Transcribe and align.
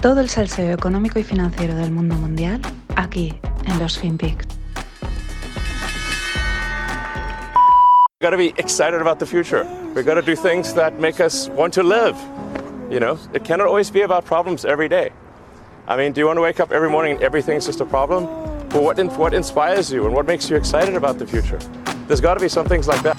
Todo 0.00 0.20
el 0.20 0.28
salseo 0.28 0.72
económico 0.72 1.18
y 1.18 1.24
financiero 1.24 1.74
del 1.74 1.90
mundo 1.90 2.14
mundial 2.14 2.60
aquí 2.94 3.36
en 3.66 3.80
los 3.80 3.98
FinPix. 3.98 4.46
We 8.20 8.24
gotta 8.24 8.36
be 8.36 8.54
excited 8.58 9.00
about 9.00 9.18
the 9.18 9.26
future. 9.26 9.66
We 9.96 10.04
gotta 10.04 10.22
do 10.22 10.36
things 10.36 10.72
that 10.74 11.00
make 11.00 11.20
us 11.20 11.48
want 11.48 11.74
to 11.74 11.82
live. 11.82 12.14
You 12.88 13.00
know, 13.00 13.18
it 13.34 13.42
cannot 13.42 13.66
always 13.66 13.90
be 13.90 14.02
about 14.02 14.24
problems 14.24 14.64
every 14.64 14.88
day. 14.88 15.10
I 15.88 15.96
mean, 15.96 16.12
do 16.12 16.20
you 16.20 16.26
want 16.26 16.36
to 16.36 16.42
wake 16.42 16.60
up 16.60 16.70
every 16.70 16.88
morning 16.88 17.16
and 17.16 17.22
everything's 17.22 17.66
just 17.66 17.80
a 17.80 17.84
problem? 17.84 18.26
But 18.68 18.84
what, 18.84 19.00
in, 19.00 19.08
what 19.16 19.34
inspires 19.34 19.90
you 19.90 20.06
and 20.06 20.14
what 20.14 20.26
makes 20.26 20.48
you 20.48 20.56
excited 20.56 20.94
about 20.94 21.18
the 21.18 21.26
future? 21.26 21.58
There's 22.06 22.20
got 22.20 22.34
to 22.34 22.40
be 22.40 22.48
some 22.48 22.66
things 22.66 22.86
like 22.86 23.02
that. 23.02 23.18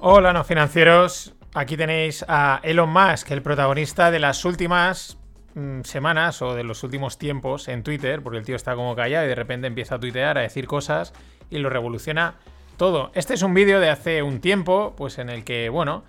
Hola, 0.00 0.32
no 0.32 0.42
financieros. 0.42 1.30
Aquí 1.54 1.76
tenéis 1.76 2.24
a 2.28 2.60
Elon 2.62 2.88
Musk, 2.88 3.30
el 3.30 3.42
protagonista 3.42 4.10
de 4.10 4.18
las 4.18 4.46
últimas 4.46 5.18
mm, 5.54 5.82
semanas 5.82 6.40
o 6.40 6.54
de 6.54 6.64
los 6.64 6.82
últimos 6.82 7.18
tiempos 7.18 7.68
en 7.68 7.82
Twitter, 7.82 8.22
porque 8.22 8.38
el 8.38 8.44
tío 8.46 8.56
está 8.56 8.74
como 8.74 8.96
callado 8.96 9.26
y 9.26 9.28
de 9.28 9.34
repente 9.34 9.66
empieza 9.66 9.96
a 9.96 10.00
tuitear, 10.00 10.38
a 10.38 10.40
decir 10.40 10.66
cosas 10.66 11.12
y 11.50 11.58
lo 11.58 11.68
revoluciona 11.68 12.36
todo. 12.78 13.10
Este 13.14 13.34
es 13.34 13.42
un 13.42 13.52
vídeo 13.52 13.80
de 13.80 13.90
hace 13.90 14.22
un 14.22 14.40
tiempo, 14.40 14.94
pues 14.96 15.18
en 15.18 15.28
el 15.28 15.44
que, 15.44 15.68
bueno, 15.68 16.04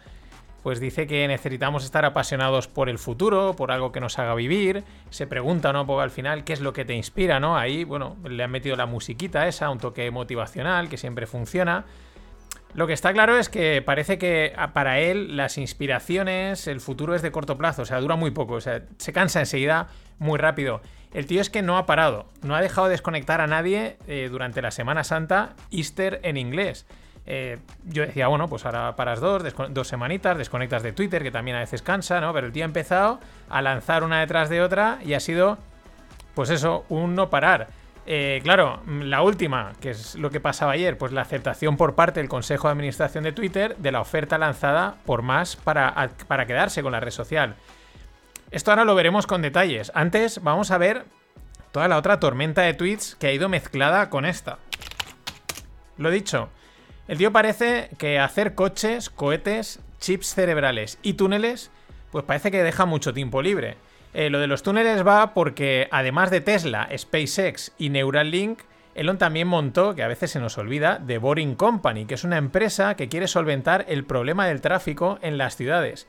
pues 0.64 0.80
dice 0.80 1.08
que 1.08 1.28
necesitamos 1.28 1.84
estar 1.84 2.06
apasionados 2.06 2.70
por 2.70 2.88
el 2.88 2.98
futuro, 2.98 3.54
por 3.54 3.74
algo 3.74 3.92
que 3.92 4.00
nos 4.00 4.18
haga 4.20 4.36
vivir. 4.36 4.86
Se 5.10 5.28
pregunta, 5.28 5.74
¿no? 5.74 5.86
Porque 5.86 6.04
al 6.04 6.12
final, 6.12 6.46
¿qué 6.46 6.54
es 6.54 6.62
lo 6.62 6.72
que 6.72 6.86
te 6.86 6.94
inspira, 6.94 7.42
no? 7.42 7.58
Ahí, 7.58 7.84
bueno, 7.84 8.16
le 8.24 8.42
han 8.42 8.52
metido 8.52 8.78
la 8.78 8.86
musiquita 8.86 9.46
esa, 9.46 9.70
un 9.70 9.80
toque 9.80 10.10
motivacional 10.10 10.88
que 10.88 10.96
siempre 10.96 11.28
funciona. 11.28 11.84
Lo 12.76 12.88
que 12.88 12.94
está 12.94 13.14
claro 13.14 13.38
es 13.38 13.50
que 13.50 13.84
parece 13.84 14.18
que 14.18 14.56
para 14.74 15.00
él 15.00 15.38
las 15.38 15.60
inspiraciones, 15.60 16.66
el 16.68 16.82
futuro 16.82 17.14
es 17.14 17.22
de 17.22 17.32
corto 17.32 17.56
plazo, 17.56 17.84
o 17.84 17.86
sea, 17.86 18.00
dura 18.00 18.16
muy 18.16 18.32
poco, 18.32 18.56
o 18.56 18.62
sea, 18.62 18.82
se 18.98 19.14
cansa 19.14 19.40
enseguida 19.40 19.90
muy 20.18 20.40
rápido. 20.40 20.82
El 21.14 21.28
tío 21.28 21.40
es 21.40 21.52
que 21.52 21.62
no 21.62 21.78
ha 21.78 21.86
parado, 21.86 22.26
no 22.42 22.56
ha 22.56 22.62
dejado 22.62 22.88
de 22.88 22.94
desconectar 22.94 23.42
a 23.42 23.48
nadie 23.48 23.98
eh, 24.08 24.28
durante 24.32 24.64
la 24.64 24.72
Semana 24.72 25.04
Santa, 25.04 25.54
Easter 25.70 26.20
en 26.24 26.38
inglés. 26.38 26.88
Eh, 27.28 27.60
yo 27.86 28.08
decía, 28.08 28.28
bueno, 28.28 28.50
pues 28.50 28.66
ahora 28.66 28.96
paras 28.96 29.20
dos, 29.20 29.44
dos 29.70 29.88
semanitas, 29.88 30.36
desconectas 30.36 30.82
de 30.82 30.94
Twitter, 30.94 31.22
que 31.22 31.32
también 31.32 31.58
a 31.58 31.60
veces 31.60 31.84
cansa, 31.84 32.20
¿no? 32.20 32.34
Pero 32.34 32.48
el 32.48 32.54
tío 32.54 32.64
ha 32.64 32.66
empezado 32.66 33.20
a 33.50 33.62
lanzar 33.62 34.04
una 34.04 34.20
detrás 34.20 34.50
de 34.50 34.64
otra 34.64 34.98
y 35.06 35.14
ha 35.14 35.20
sido, 35.20 35.60
pues 36.34 36.50
eso, 36.50 36.86
un 36.90 37.14
no 37.14 37.30
parar. 37.30 37.68
Eh, 38.06 38.42
claro, 38.44 38.82
la 38.86 39.22
última, 39.22 39.74
que 39.80 39.92
es 39.92 40.16
lo 40.16 40.30
que 40.30 40.42
pasaba 40.42 40.74
ayer, 40.74 40.98
pues 40.98 41.14
la 41.14 41.22
aceptación 41.22 41.78
por 41.78 41.96
parte 41.96 42.20
del 42.20 42.28
Consejo 42.28 42.68
de 42.68 42.74
Administración 42.74 43.24
de 43.24 43.32
Twitter 43.32 43.78
de 43.78 43.92
la 43.92 44.02
oferta 44.02 44.38
lanzada 44.38 44.96
por 45.06 45.22
más 45.22 45.56
para, 45.56 46.10
para 46.28 46.46
quedarse 46.46 46.84
con 46.84 46.92
la 46.92 47.00
red 47.00 47.12
social. 47.12 47.56
Esto 48.52 48.72
ahora 48.72 48.86
lo 48.86 48.96
veremos 48.96 49.26
con 49.26 49.42
detalles. 49.42 49.92
Antes 49.96 50.44
vamos 50.44 50.72
a 50.72 50.78
ver 50.78 51.06
toda 51.72 51.88
la 51.88 51.98
otra 51.98 52.20
tormenta 52.20 52.62
de 52.62 52.74
tweets 52.74 53.16
que 53.16 53.28
ha 53.28 53.34
ido 53.34 53.50
mezclada 53.50 54.10
con 54.10 54.26
esta. 54.26 54.60
Lo 55.98 56.12
dicho, 56.12 56.50
el 57.08 57.18
tío 57.18 57.32
parece 57.32 57.90
que 57.98 58.20
hacer 58.20 58.54
coches, 58.54 59.10
cohetes, 59.10 59.80
chips 60.00 60.36
cerebrales 60.36 61.00
y 61.02 61.14
túneles, 61.14 61.72
pues 62.12 62.26
parece 62.26 62.52
que 62.52 62.64
deja 62.64 62.86
mucho 62.86 63.14
tiempo 63.14 63.42
libre. 63.42 63.78
Eh, 64.14 64.30
lo 64.30 64.40
de 64.40 64.48
los 64.48 64.64
túneles 64.64 65.06
va 65.06 65.34
porque, 65.34 65.88
además 65.92 66.30
de 66.30 66.42
Tesla, 66.42 66.88
SpaceX 66.96 67.72
y 67.78 67.90
Neuralink, 67.90 68.60
Elon 68.96 69.18
también 69.18 69.48
montó, 69.48 69.96
que 69.96 70.04
a 70.04 70.08
veces 70.08 70.32
se 70.32 70.40
nos 70.40 70.58
olvida, 70.58 71.02
The 71.06 71.18
Boring 71.18 71.56
Company, 71.56 72.06
que 72.06 72.14
es 72.14 72.24
una 72.24 72.38
empresa 72.38 72.96
que 72.96 73.10
quiere 73.10 73.28
solventar 73.28 73.86
el 73.88 74.06
problema 74.06 74.46
del 74.46 74.62
tráfico 74.62 75.18
en 75.22 75.38
las 75.38 75.56
ciudades. 75.56 76.08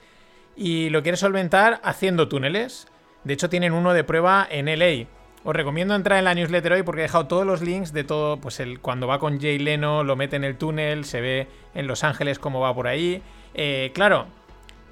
Y 0.55 0.91
lo 0.91 1.03
quiere 1.03 1.17
solventar 1.17 1.81
haciendo 1.83 2.29
túneles. 2.29 2.87
De 3.25 3.33
hecho, 3.33 3.49
tienen 3.49 3.73
uno 3.73 3.95
de 3.95 4.05
prueba 4.05 4.47
en 4.51 4.67
LA. 4.67 5.07
Os 5.45 5.57
recomiendo 5.57 5.95
entrar 5.95 6.19
en 6.19 6.25
la 6.25 6.35
newsletter 6.35 6.75
hoy 6.75 6.83
porque 6.83 7.01
he 7.01 7.05
dejado 7.05 7.27
todos 7.27 7.47
los 7.47 7.63
links 7.63 7.93
de 7.93 8.05
todo. 8.05 8.37
Pues 8.39 8.61
el, 8.61 8.81
cuando 8.81 9.07
va 9.07 9.19
con 9.19 9.41
Jay 9.41 9.59
Leno, 9.59 10.05
lo 10.05 10.15
mete 10.15 10.37
en 10.37 10.45
el 10.45 10.57
túnel, 10.57 11.05
se 11.05 11.21
ve 11.21 11.49
en 11.75 11.87
Los 11.87 12.05
Ángeles 12.05 12.39
cómo 12.39 12.61
va 12.61 12.75
por 12.75 12.87
ahí. 12.87 13.23
Eh, 13.55 13.93
claro, 13.95 14.27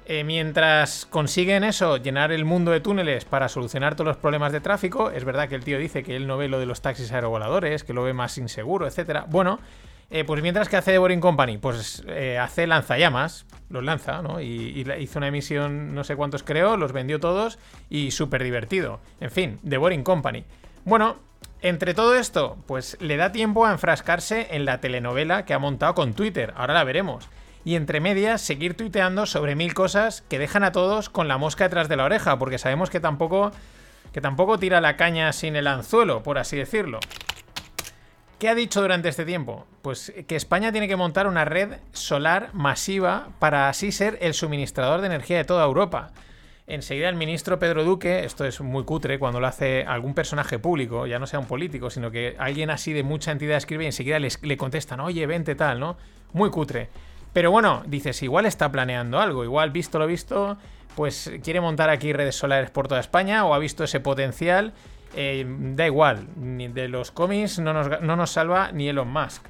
eh, 0.05 0.23
mientras 0.23 1.05
consiguen 1.05 1.63
eso, 1.63 1.97
llenar 1.97 2.31
el 2.31 2.45
mundo 2.45 2.71
de 2.71 2.79
túneles 2.79 3.25
para 3.25 3.49
solucionar 3.49 3.95
todos 3.95 4.07
los 4.07 4.17
problemas 4.17 4.51
de 4.51 4.59
tráfico, 4.59 5.11
es 5.11 5.23
verdad 5.23 5.47
que 5.47 5.55
el 5.55 5.63
tío 5.63 5.77
dice 5.77 6.03
que 6.03 6.15
él 6.15 6.27
no 6.27 6.37
ve 6.37 6.47
lo 6.47 6.59
de 6.59 6.65
los 6.65 6.81
taxis 6.81 7.11
aerovoladores, 7.11 7.83
que 7.83 7.93
lo 7.93 8.03
ve 8.03 8.13
más 8.13 8.37
inseguro, 8.37 8.87
etcétera. 8.87 9.25
Bueno, 9.29 9.59
eh, 10.09 10.23
pues 10.25 10.41
mientras 10.41 10.69
que 10.69 10.77
hace 10.77 10.91
The 10.91 10.97
Boring 10.97 11.21
Company, 11.21 11.57
pues 11.57 12.03
eh, 12.07 12.37
hace 12.37 12.67
lanzallamas, 12.67 13.45
los 13.69 13.83
lanza, 13.83 14.21
¿no? 14.21 14.41
Y, 14.41 14.85
hizo 14.99 15.19
una 15.19 15.29
emisión, 15.29 15.95
no 15.95 16.03
sé 16.03 16.15
cuántos 16.15 16.43
creo, 16.43 16.77
los 16.77 16.91
vendió 16.91 17.19
todos 17.19 17.57
y 17.89 18.11
súper 18.11 18.43
divertido. 18.43 18.99
En 19.19 19.31
fin, 19.31 19.59
The 19.67 19.77
Boring 19.77 20.03
Company. 20.03 20.43
Bueno, 20.85 21.17
entre 21.61 21.93
todo 21.93 22.15
esto, 22.15 22.57
pues 22.67 22.97
le 22.99 23.17
da 23.17 23.31
tiempo 23.31 23.65
a 23.65 23.71
enfrascarse 23.71 24.49
en 24.51 24.65
la 24.65 24.81
telenovela 24.81 25.45
que 25.45 25.53
ha 25.53 25.59
montado 25.59 25.95
con 25.95 26.13
Twitter. 26.13 26.53
Ahora 26.57 26.73
la 26.73 26.83
veremos 26.83 27.29
y 27.65 27.75
entre 27.75 27.99
medias 27.99 28.41
seguir 28.41 28.75
tuiteando 28.75 29.25
sobre 29.25 29.55
mil 29.55 29.73
cosas 29.73 30.21
que 30.29 30.39
dejan 30.39 30.63
a 30.63 30.71
todos 30.71 31.09
con 31.09 31.27
la 31.27 31.37
mosca 31.37 31.63
detrás 31.65 31.89
de 31.89 31.95
la 31.95 32.05
oreja, 32.05 32.37
porque 32.37 32.57
sabemos 32.57 32.89
que 32.89 32.99
tampoco, 32.99 33.51
que 34.11 34.21
tampoco 34.21 34.59
tira 34.59 34.81
la 34.81 34.97
caña 34.97 35.31
sin 35.33 35.55
el 35.55 35.67
anzuelo, 35.67 36.23
por 36.23 36.37
así 36.37 36.57
decirlo. 36.57 36.99
¿Qué 38.39 38.49
ha 38.49 38.55
dicho 38.55 38.81
durante 38.81 39.07
este 39.07 39.23
tiempo? 39.23 39.65
Pues 39.81 40.11
que 40.27 40.35
España 40.35 40.73
tiene 40.73 40.89
que 40.89 40.97
montar 40.97 41.27
una 41.27 41.45
red 41.45 41.77
solar 41.93 42.49
masiva 42.53 43.29
para 43.39 43.69
así 43.69 43.93
ser 43.93 44.17
el 44.21 44.33
suministrador 44.33 44.99
de 44.99 45.07
energía 45.07 45.37
de 45.37 45.45
toda 45.45 45.63
Europa. 45.63 46.11
Enseguida 46.67 47.07
el 47.07 47.15
ministro 47.15 47.59
Pedro 47.59 47.85
Duque, 47.85 48.25
esto 48.25 48.45
es 48.45 48.59
muy 48.59 48.83
cutre 48.83 49.19
cuando 49.19 49.39
lo 49.39 49.47
hace 49.47 49.83
algún 49.83 50.13
personaje 50.13 50.59
público, 50.59 51.07
ya 51.07 51.19
no 51.19 51.27
sea 51.27 51.39
un 51.39 51.45
político, 51.45 51.89
sino 51.89 52.11
que 52.11 52.35
alguien 52.37 52.69
así 52.69 52.91
de 52.91 53.03
mucha 53.03 53.31
entidad 53.31 53.55
escribe 53.55 53.83
y 53.83 53.87
enseguida 53.87 54.19
le 54.19 54.57
contestan, 54.57 54.99
oye, 54.99 55.25
vente 55.25 55.55
tal, 55.55 55.79
¿no? 55.79 55.97
Muy 56.33 56.49
cutre. 56.49 56.89
Pero 57.33 57.49
bueno, 57.49 57.83
dices, 57.87 58.21
igual 58.21 58.45
está 58.45 58.71
planeando 58.71 59.19
algo, 59.19 59.43
igual 59.43 59.71
visto 59.71 59.97
lo 59.99 60.05
visto, 60.07 60.57
pues 60.95 61.31
quiere 61.43 61.61
montar 61.61 61.89
aquí 61.89 62.13
redes 62.13 62.35
solares 62.35 62.69
por 62.69 62.87
toda 62.87 62.99
España 62.99 63.43
o 63.45 63.53
ha 63.53 63.59
visto 63.59 63.83
ese 63.83 63.99
potencial. 63.99 64.73
Eh, 65.15 65.45
da 65.47 65.85
igual, 65.85 66.27
ni 66.37 66.67
de 66.67 66.87
los 66.87 67.11
cómics 67.11 67.59
no 67.59 67.73
nos, 67.73 68.29
salva 68.31 68.71
ni 68.71 68.89
Elon 68.89 69.11
Musk. 69.11 69.43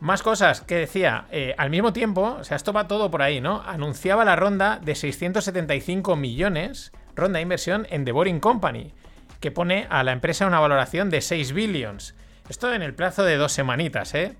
Más 0.00 0.22
cosas 0.22 0.60
que 0.60 0.76
decía, 0.76 1.26
eh, 1.32 1.54
al 1.58 1.70
mismo 1.70 1.92
tiempo, 1.92 2.36
o 2.40 2.44
sea, 2.44 2.56
esto 2.56 2.72
va 2.72 2.86
todo 2.86 3.10
por 3.10 3.22
ahí, 3.22 3.40
¿no? 3.40 3.62
Anunciaba 3.62 4.24
la 4.24 4.36
ronda 4.36 4.78
de 4.80 4.94
675 4.94 6.14
millones, 6.14 6.92
ronda 7.16 7.38
de 7.38 7.42
inversión 7.42 7.86
en 7.90 8.04
The 8.04 8.12
Boring 8.12 8.38
Company, 8.38 8.94
que 9.40 9.50
pone 9.50 9.88
a 9.90 10.04
la 10.04 10.12
empresa 10.12 10.46
una 10.46 10.60
valoración 10.60 11.10
de 11.10 11.20
6 11.20 11.52
billions. 11.52 12.14
Esto 12.48 12.72
en 12.72 12.82
el 12.82 12.94
plazo 12.94 13.24
de 13.24 13.36
dos 13.36 13.52
semanitas, 13.52 14.14
¿eh? 14.14 14.36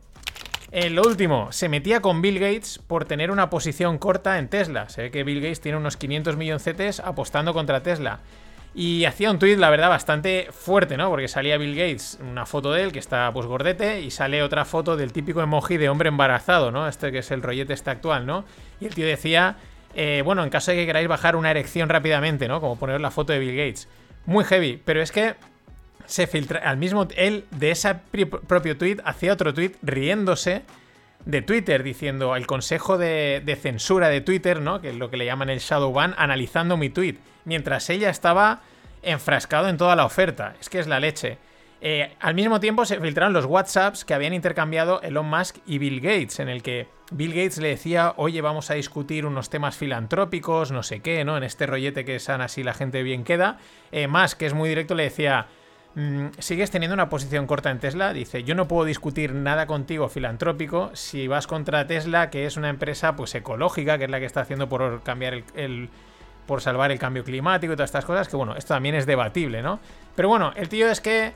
En 0.70 0.94
lo 0.94 1.02
último, 1.02 1.50
se 1.50 1.70
metía 1.70 2.00
con 2.00 2.20
Bill 2.20 2.38
Gates 2.38 2.78
por 2.86 3.06
tener 3.06 3.30
una 3.30 3.48
posición 3.48 3.96
corta 3.96 4.38
en 4.38 4.48
Tesla. 4.48 4.90
Se 4.90 5.02
ve 5.02 5.10
que 5.10 5.24
Bill 5.24 5.40
Gates 5.40 5.62
tiene 5.62 5.78
unos 5.78 5.96
500 5.96 6.36
millones 6.36 7.00
apostando 7.02 7.54
contra 7.54 7.82
Tesla. 7.82 8.20
Y 8.74 9.06
hacía 9.06 9.30
un 9.30 9.38
tuit, 9.38 9.58
la 9.58 9.70
verdad, 9.70 9.88
bastante 9.88 10.48
fuerte, 10.52 10.98
¿no? 10.98 11.08
Porque 11.08 11.26
salía 11.26 11.56
Bill 11.56 11.74
Gates, 11.74 12.18
una 12.20 12.44
foto 12.44 12.70
de 12.72 12.82
él 12.82 12.92
que 12.92 12.98
está 12.98 13.32
pues 13.32 13.46
gordete, 13.46 14.02
y 14.02 14.10
sale 14.10 14.42
otra 14.42 14.66
foto 14.66 14.96
del 14.96 15.12
típico 15.12 15.40
emoji 15.40 15.78
de 15.78 15.88
hombre 15.88 16.10
embarazado, 16.10 16.70
¿no? 16.70 16.86
Este 16.86 17.10
que 17.10 17.18
es 17.18 17.30
el 17.30 17.42
rollete 17.42 17.72
este 17.72 17.90
actual, 17.90 18.26
¿no? 18.26 18.44
Y 18.78 18.84
el 18.84 18.94
tío 18.94 19.06
decía, 19.06 19.56
eh, 19.94 20.22
bueno, 20.22 20.44
en 20.44 20.50
caso 20.50 20.70
de 20.70 20.76
que 20.76 20.86
queráis 20.86 21.08
bajar 21.08 21.34
una 21.34 21.50
erección 21.50 21.88
rápidamente, 21.88 22.46
¿no? 22.46 22.60
Como 22.60 22.78
poner 22.78 23.00
la 23.00 23.10
foto 23.10 23.32
de 23.32 23.38
Bill 23.38 23.56
Gates. 23.56 23.88
Muy 24.26 24.44
heavy, 24.44 24.80
pero 24.84 25.00
es 25.00 25.12
que 25.12 25.34
se 26.08 26.26
filtra. 26.26 26.58
Al 26.68 26.78
mismo. 26.78 27.06
Él, 27.14 27.44
de 27.52 27.70
ese 27.70 27.94
propio 28.46 28.76
tweet, 28.76 28.96
hacía 29.04 29.32
otro 29.32 29.54
tweet 29.54 29.72
riéndose 29.82 30.62
de 31.24 31.42
Twitter, 31.42 31.82
diciendo 31.82 32.34
el 32.34 32.46
consejo 32.46 32.98
de, 32.98 33.58
censura 33.60 34.08
de 34.08 34.20
Twitter, 34.22 34.60
¿no? 34.60 34.80
Que 34.80 34.90
es 34.90 34.96
lo 34.96 35.10
que 35.10 35.16
le 35.16 35.26
llaman 35.26 35.50
el 35.50 35.60
shadow 35.60 35.92
ban, 35.92 36.14
analizando 36.16 36.76
mi 36.76 36.88
tweet. 36.88 37.16
Mientras 37.44 37.88
ella 37.90 38.10
estaba 38.10 38.62
enfrascado 39.02 39.68
en 39.68 39.76
toda 39.76 39.94
la 39.94 40.04
oferta. 40.04 40.54
Es 40.60 40.68
que 40.68 40.78
es 40.78 40.86
la 40.86 40.98
leche. 40.98 41.38
Eh, 41.80 42.16
al 42.18 42.34
mismo 42.34 42.58
tiempo 42.58 42.84
se 42.84 42.98
filtraron 42.98 43.32
los 43.32 43.44
WhatsApps 43.44 44.04
que 44.04 44.12
habían 44.12 44.34
intercambiado 44.34 45.00
Elon 45.02 45.26
Musk 45.26 45.58
y 45.64 45.78
Bill 45.78 46.00
Gates, 46.00 46.40
en 46.40 46.48
el 46.48 46.62
que 46.62 46.88
Bill 47.12 47.30
Gates 47.30 47.58
le 47.58 47.68
decía, 47.68 48.14
oye, 48.16 48.40
vamos 48.40 48.70
a 48.70 48.74
discutir 48.74 49.24
unos 49.24 49.48
temas 49.48 49.76
filantrópicos, 49.76 50.72
no 50.72 50.82
sé 50.82 51.00
qué, 51.00 51.24
¿no? 51.24 51.36
En 51.36 51.44
este 51.44 51.66
rollete 51.66 52.04
que 52.04 52.16
es 52.16 52.28
así 52.28 52.64
la 52.64 52.74
gente 52.74 53.02
bien 53.02 53.22
queda. 53.22 53.58
Eh, 53.92 54.08
que 54.38 54.46
es 54.46 54.54
muy 54.54 54.68
directo, 54.68 54.94
le 54.94 55.04
decía, 55.04 55.46
sigues 56.38 56.70
teniendo 56.70 56.94
una 56.94 57.08
posición 57.08 57.46
corta 57.46 57.70
en 57.70 57.80
Tesla. 57.80 58.12
Dice, 58.12 58.44
yo 58.44 58.54
no 58.54 58.68
puedo 58.68 58.84
discutir 58.84 59.34
nada 59.34 59.66
contigo 59.66 60.08
filantrópico 60.08 60.90
si 60.94 61.28
vas 61.28 61.46
contra 61.46 61.86
Tesla, 61.86 62.30
que 62.30 62.46
es 62.46 62.56
una 62.56 62.68
empresa 62.68 63.16
pues 63.16 63.34
ecológica, 63.34 63.98
que 63.98 64.04
es 64.04 64.10
la 64.10 64.20
que 64.20 64.26
está 64.26 64.42
haciendo 64.42 64.68
por 64.68 65.02
cambiar 65.02 65.42
el, 65.54 65.88
por 66.46 66.60
salvar 66.60 66.90
el 66.90 66.98
cambio 66.98 67.24
climático 67.24 67.72
y 67.72 67.76
todas 67.76 67.90
estas 67.90 68.04
cosas, 68.04 68.28
que 68.28 68.36
bueno, 68.36 68.56
esto 68.56 68.74
también 68.74 68.94
es 68.94 69.06
debatible, 69.06 69.62
¿no? 69.62 69.80
Pero 70.14 70.28
bueno, 70.28 70.52
el 70.56 70.68
tío 70.68 70.88
es 70.88 71.00
que 71.00 71.32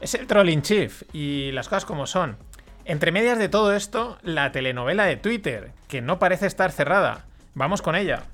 es 0.00 0.14
el 0.14 0.26
trolling 0.26 0.62
chief 0.62 1.02
y 1.12 1.52
las 1.52 1.68
cosas 1.68 1.84
como 1.84 2.06
son. 2.06 2.36
Entre 2.84 3.12
medias 3.12 3.38
de 3.38 3.48
todo 3.48 3.74
esto, 3.74 4.18
la 4.22 4.50
telenovela 4.50 5.04
de 5.04 5.16
Twitter, 5.16 5.72
que 5.86 6.00
no 6.00 6.18
parece 6.18 6.46
estar 6.46 6.72
cerrada. 6.72 7.26
Vamos 7.54 7.80
con 7.80 7.94
ella. 7.94 8.24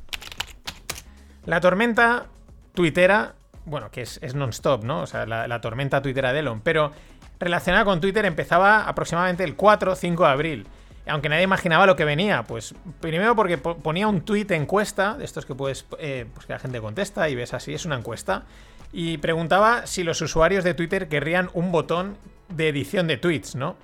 La 1.44 1.60
tormenta 1.60 2.26
tuitera, 2.74 3.34
bueno, 3.68 3.90
que 3.90 4.02
es, 4.02 4.34
non-stop, 4.34 4.84
¿no? 4.84 5.02
O 5.02 5.06
sea, 5.06 5.26
la, 5.26 5.60
tormenta 5.60 6.02
tuitera 6.02 6.32
de 6.32 6.40
Elon, 6.40 6.60
pero 6.60 6.92
relacionada 7.38 7.84
con 7.84 8.00
Twitter 8.00 8.24
empezaba 8.24 8.88
aproximadamente 8.88 9.44
el 9.44 9.54
4 9.54 9.92
o 9.92 9.94
5 9.94 10.24
de 10.24 10.30
abril. 10.30 10.66
Aunque 11.06 11.28
nadie 11.28 11.42
imaginaba 11.42 11.86
lo 11.86 11.96
que 11.96 12.04
venía, 12.04 12.42
pues 12.42 12.74
primero 13.00 13.34
porque 13.34 13.56
ponía 13.56 14.08
un 14.08 14.20
tweet 14.22 14.46
encuesta, 14.50 15.14
de 15.14 15.24
estos 15.24 15.46
que 15.46 15.54
puedes, 15.54 15.86
eh, 15.98 16.26
pues 16.34 16.46
que 16.46 16.52
la 16.52 16.58
gente 16.58 16.80
contesta 16.80 17.28
y 17.30 17.34
ves 17.34 17.54
así, 17.54 17.72
es 17.72 17.86
una 17.86 17.96
encuesta, 17.96 18.44
y 18.92 19.18
preguntaba 19.18 19.86
si 19.86 20.04
los 20.04 20.20
usuarios 20.20 20.64
de 20.64 20.74
Twitter 20.74 21.08
querrían 21.08 21.48
un 21.54 21.72
botón 21.72 22.18
de 22.48 22.68
edición 22.68 23.06
de 23.06 23.16
tweets, 23.16 23.54
¿no? 23.54 23.76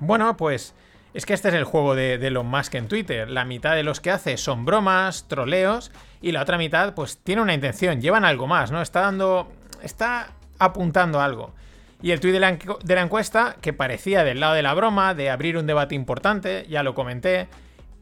Bueno, 0.00 0.36
pues 0.36 0.74
es 1.14 1.24
que 1.26 1.32
este 1.32 1.48
es 1.48 1.54
el 1.54 1.64
juego 1.64 1.94
de, 1.94 2.18
de 2.18 2.26
Elon 2.26 2.46
Musk 2.46 2.74
en 2.74 2.88
Twitter. 2.88 3.30
La 3.30 3.44
mitad 3.44 3.74
de 3.74 3.84
los 3.84 4.00
que 4.00 4.10
hace 4.10 4.36
son 4.36 4.64
bromas, 4.64 5.26
troleos, 5.28 5.92
y 6.20 6.32
la 6.32 6.42
otra 6.42 6.58
mitad, 6.58 6.94
pues 6.94 7.18
tiene 7.18 7.40
una 7.40 7.54
intención, 7.54 8.00
llevan 8.00 8.24
algo 8.24 8.46
más, 8.46 8.70
¿no? 8.70 8.82
Está 8.82 9.00
dando. 9.00 9.52
Está 9.82 10.30
apuntando 10.58 11.20
algo. 11.20 11.52
Y 12.02 12.10
el 12.10 12.20
tuit 12.20 12.34
de 12.34 12.40
la, 12.40 13.02
encuesta, 13.02 13.56
que 13.60 13.72
parecía 13.72 14.24
del 14.24 14.40
lado 14.40 14.54
de 14.54 14.62
la 14.62 14.74
broma, 14.74 15.14
de 15.14 15.30
abrir 15.30 15.56
un 15.56 15.66
debate 15.66 15.94
importante, 15.94 16.66
ya 16.68 16.82
lo 16.82 16.94
comenté. 16.94 17.48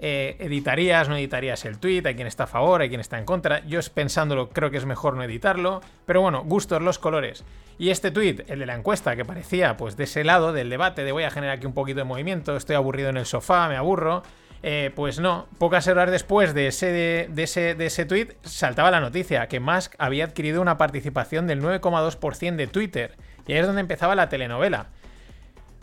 Eh, 0.04 0.34
¿Editarías, 0.40 1.08
no 1.08 1.16
editarías 1.16 1.64
el 1.64 1.78
tweet? 1.78 2.02
Hay 2.04 2.16
quien 2.16 2.26
está 2.26 2.44
a 2.44 2.46
favor, 2.48 2.82
hay 2.82 2.88
quien 2.88 3.00
está 3.00 3.20
en 3.20 3.24
contra. 3.24 3.64
Yo 3.66 3.78
pensándolo 3.94 4.48
creo 4.48 4.68
que 4.72 4.76
es 4.76 4.84
mejor 4.84 5.14
no 5.14 5.22
editarlo. 5.22 5.80
Pero 6.06 6.20
bueno, 6.20 6.42
gustos 6.42 6.82
los 6.82 6.98
colores. 6.98 7.44
Y 7.78 7.90
este 7.90 8.10
tweet, 8.10 8.44
el 8.48 8.58
de 8.58 8.66
la 8.66 8.74
encuesta, 8.74 9.14
que 9.14 9.24
parecía 9.24 9.76
pues 9.76 9.96
de 9.96 10.04
ese 10.04 10.24
lado 10.24 10.52
del 10.52 10.70
debate, 10.70 11.04
de 11.04 11.12
voy 11.12 11.22
a 11.22 11.30
generar 11.30 11.56
aquí 11.56 11.66
un 11.66 11.72
poquito 11.72 11.98
de 11.98 12.04
movimiento, 12.04 12.56
estoy 12.56 12.74
aburrido 12.74 13.10
en 13.10 13.16
el 13.16 13.26
sofá, 13.26 13.68
me 13.68 13.76
aburro. 13.76 14.24
Eh, 14.64 14.90
pues 14.94 15.20
no, 15.20 15.46
pocas 15.58 15.86
horas 15.86 16.10
después 16.10 16.52
de 16.52 16.66
ese, 16.66 16.86
de, 16.86 17.42
ese, 17.42 17.76
de 17.76 17.86
ese 17.86 18.04
tweet 18.04 18.36
saltaba 18.42 18.90
la 18.90 19.00
noticia 19.00 19.46
que 19.46 19.60
Musk 19.60 19.94
había 19.98 20.24
adquirido 20.24 20.60
una 20.62 20.78
participación 20.78 21.46
del 21.46 21.62
9,2% 21.62 22.56
de 22.56 22.66
Twitter. 22.66 23.16
Y 23.46 23.52
ahí 23.52 23.60
es 23.60 23.66
donde 23.66 23.80
empezaba 23.80 24.16
la 24.16 24.28
telenovela. 24.28 24.88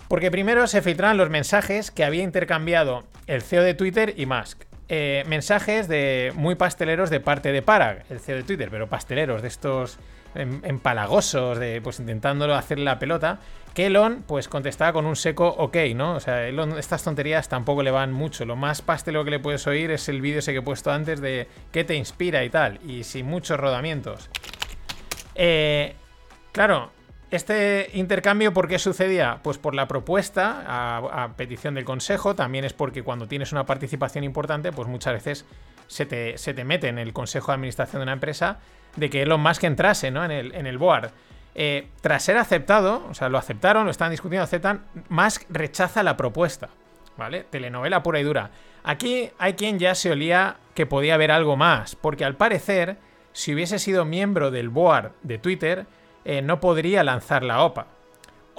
Porque 0.10 0.32
primero 0.32 0.66
se 0.66 0.82
filtraban 0.82 1.18
los 1.18 1.30
mensajes 1.30 1.92
que 1.92 2.04
había 2.04 2.24
intercambiado 2.24 3.04
el 3.28 3.44
CEO 3.44 3.64
de 3.64 3.76
Twitter 3.76 4.16
y 4.18 4.26
Musk. 4.26 4.64
Eh, 4.90 5.24
mensajes 5.28 5.88
de 5.88 6.34
muy 6.36 6.56
pasteleros 6.56 7.12
de 7.12 7.20
parte 7.20 7.52
de 7.52 7.62
Parag, 7.62 8.06
el 8.10 8.20
CEO 8.20 8.38
de 8.38 8.44
Twitter, 8.44 8.70
pero 8.72 8.90
pasteleros 8.90 9.44
de 9.44 9.48
estos 9.48 10.00
em, 10.34 10.62
empalagosos, 10.66 11.60
de 11.60 11.80
pues 11.80 12.00
intentándolo 12.00 12.56
hacer 12.56 12.80
la 12.80 12.98
pelota, 12.98 13.40
que 13.76 13.86
Elon 13.86 14.24
pues 14.28 14.48
contestaba 14.48 14.94
con 14.94 15.06
un 15.06 15.16
seco 15.16 15.48
ok, 15.48 15.78
¿no? 15.94 16.16
O 16.16 16.20
sea, 16.20 16.48
estas 16.48 17.04
tonterías 17.04 17.48
tampoco 17.48 17.84
le 17.84 17.92
van 17.92 18.12
mucho. 18.12 18.46
Lo 18.46 18.56
más 18.56 18.82
pastelero 18.82 19.24
que 19.24 19.30
le 19.30 19.40
puedes 19.40 19.68
oír 19.68 19.92
es 19.92 20.10
el 20.10 20.22
vídeo 20.22 20.40
ese 20.40 20.54
que 20.54 20.58
he 20.58 20.64
puesto 20.64 20.92
antes 20.92 21.22
de 21.22 21.48
qué 21.72 21.84
te 21.84 21.94
inspira 21.94 22.44
y 22.44 22.50
tal, 22.50 22.80
y 22.84 23.04
sin 23.04 23.28
muchos 23.28 23.60
rodamientos. 23.60 24.28
Eh, 25.36 25.94
claro, 26.52 26.92
este 27.32 27.92
intercambio, 27.94 28.54
¿por 28.54 28.68
qué 28.68 28.80
sucedía? 28.80 29.40
Pues 29.44 29.58
por 29.58 29.76
la 29.76 29.88
propuesta 29.88 30.64
a, 30.66 31.34
petición 31.36 31.76
del 31.76 31.86
consejo, 31.86 32.36
también 32.36 32.66
es 32.66 32.74
porque 32.74 33.04
cuando 33.04 33.28
tienes 33.28 33.52
una 33.52 33.66
participación 33.66 34.24
importante, 34.24 34.72
pues 34.72 34.88
muchas 34.88 35.14
veces 35.14 35.46
se 35.88 36.06
te, 36.06 36.64
mete 36.64 36.88
en 36.88 36.98
el 36.98 37.14
consejo 37.14 37.52
de 37.52 37.56
administración 37.56 38.00
de 38.00 38.04
una 38.04 38.14
empresa 38.14 38.60
de 38.96 39.10
que 39.10 39.22
Elon 39.22 39.42
Musk 39.42 39.64
entrase 39.64 40.10
¿no? 40.12 40.26
en, 40.26 40.32
el, 40.32 40.56
en 40.56 40.66
el 40.66 40.78
board. 40.78 41.12
Eh, 41.56 41.90
tras 42.02 42.24
ser 42.24 42.38
aceptado, 42.38 43.06
o 43.10 43.14
sea, 43.14 43.30
lo 43.30 43.38
aceptaron, 43.38 43.86
lo 43.86 43.92
están 43.92 44.12
discutiendo, 44.12 44.44
aceptan, 44.44 44.86
Musk 45.10 45.44
rechaza 45.50 46.04
la 46.04 46.18
propuesta. 46.18 46.70
¿Vale? 47.18 47.44
Telenovela 47.44 48.02
pura 48.02 48.22
y 48.22 48.24
dura. 48.24 48.50
Aquí 48.84 49.30
hay 49.38 49.54
quien 49.54 49.78
ya 49.78 49.94
se 49.94 50.10
olía 50.10 50.56
que 50.74 50.86
podía 50.86 51.16
haber 51.16 51.32
algo 51.32 51.58
más, 51.58 51.98
porque 51.98 52.24
al 52.24 52.36
parecer, 52.36 52.96
si 53.34 53.54
hubiese 53.54 53.78
sido 53.78 54.06
miembro 54.06 54.52
del 54.52 54.70
board 54.70 55.12
de 55.24 55.38
Twitter, 55.38 55.86
eh, 56.26 56.42
no 56.42 56.60
podría 56.60 57.04
lanzar 57.04 57.44
la 57.44 57.64
OPA. 57.64 57.88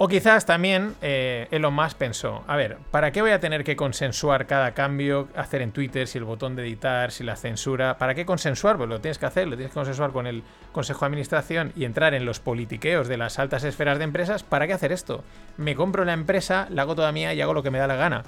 O 0.03 0.07
quizás 0.07 0.47
también 0.47 0.95
eh, 1.03 1.47
Elon 1.51 1.75
Musk 1.75 1.95
pensó, 1.95 2.43
a 2.47 2.55
ver, 2.55 2.77
¿para 2.89 3.11
qué 3.11 3.21
voy 3.21 3.29
a 3.29 3.39
tener 3.39 3.63
que 3.63 3.75
consensuar 3.75 4.47
cada 4.47 4.73
cambio, 4.73 5.27
hacer 5.35 5.61
en 5.61 5.71
Twitter, 5.71 6.07
si 6.07 6.17
el 6.17 6.23
botón 6.23 6.55
de 6.55 6.63
editar, 6.63 7.11
si 7.11 7.23
la 7.23 7.35
censura? 7.35 7.99
¿Para 7.99 8.15
qué 8.15 8.25
consensuar? 8.25 8.77
Pues 8.77 8.89
lo 8.89 8.99
tienes 8.99 9.19
que 9.19 9.27
hacer, 9.27 9.47
lo 9.47 9.55
tienes 9.55 9.69
que 9.69 9.75
consensuar 9.75 10.11
con 10.11 10.25
el 10.25 10.41
Consejo 10.71 11.01
de 11.01 11.05
Administración 11.05 11.71
y 11.75 11.85
entrar 11.85 12.15
en 12.15 12.25
los 12.25 12.39
politiqueos 12.39 13.07
de 13.07 13.17
las 13.17 13.37
altas 13.37 13.63
esferas 13.63 13.99
de 13.99 14.05
empresas. 14.05 14.41
¿Para 14.41 14.65
qué 14.65 14.73
hacer 14.73 14.91
esto? 14.91 15.23
Me 15.57 15.75
compro 15.75 16.03
la 16.03 16.13
empresa, 16.13 16.65
la 16.71 16.81
hago 16.81 16.95
toda 16.95 17.11
mía 17.11 17.35
y 17.35 17.41
hago 17.41 17.53
lo 17.53 17.61
que 17.61 17.69
me 17.69 17.77
da 17.77 17.85
la 17.85 17.95
gana. 17.95 18.23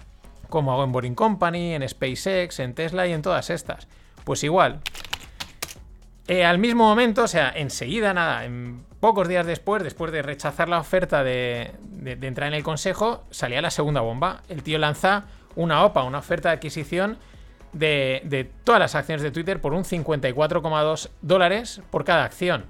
Como 0.50 0.74
hago 0.74 0.84
en 0.84 0.92
Boring 0.92 1.16
Company, 1.16 1.74
en 1.74 1.90
SpaceX, 1.90 2.60
en 2.60 2.76
Tesla 2.76 3.08
y 3.08 3.14
en 3.14 3.24
todas 3.24 3.50
estas. 3.50 3.88
Pues 4.26 4.44
igual. 4.44 4.80
Eh, 6.28 6.46
al 6.46 6.58
mismo 6.58 6.86
momento, 6.86 7.24
o 7.24 7.28
sea, 7.28 7.52
enseguida, 7.56 8.14
nada, 8.14 8.46
en 8.46 8.86
Pocos 9.04 9.28
días 9.28 9.46
después, 9.46 9.84
después 9.84 10.14
de 10.14 10.22
rechazar 10.22 10.70
la 10.70 10.80
oferta 10.80 11.26
de, 11.26 11.72
entrar 12.06 12.48
en 12.48 12.54
el 12.54 12.64
consejo, 12.64 13.26
salía 13.32 13.62
la 13.62 13.70
segunda 13.70 14.00
bomba. 14.00 14.44
El 14.48 14.64
tío 14.64 14.80
lanza 14.80 15.26
una 15.58 15.84
OPA, 15.84 16.04
una 16.04 16.20
oferta 16.20 16.48
de 16.48 16.56
adquisición 16.56 17.18
de, 17.74 18.50
todas 18.64 18.80
las 18.80 18.96
acciones 18.96 19.22
de 19.22 19.32
Twitter 19.32 19.60
por 19.60 19.74
un 19.74 19.84
54,2 19.84 21.10
dólares 21.22 21.82
por 21.90 22.06
cada 22.06 22.24
acción. 22.24 22.64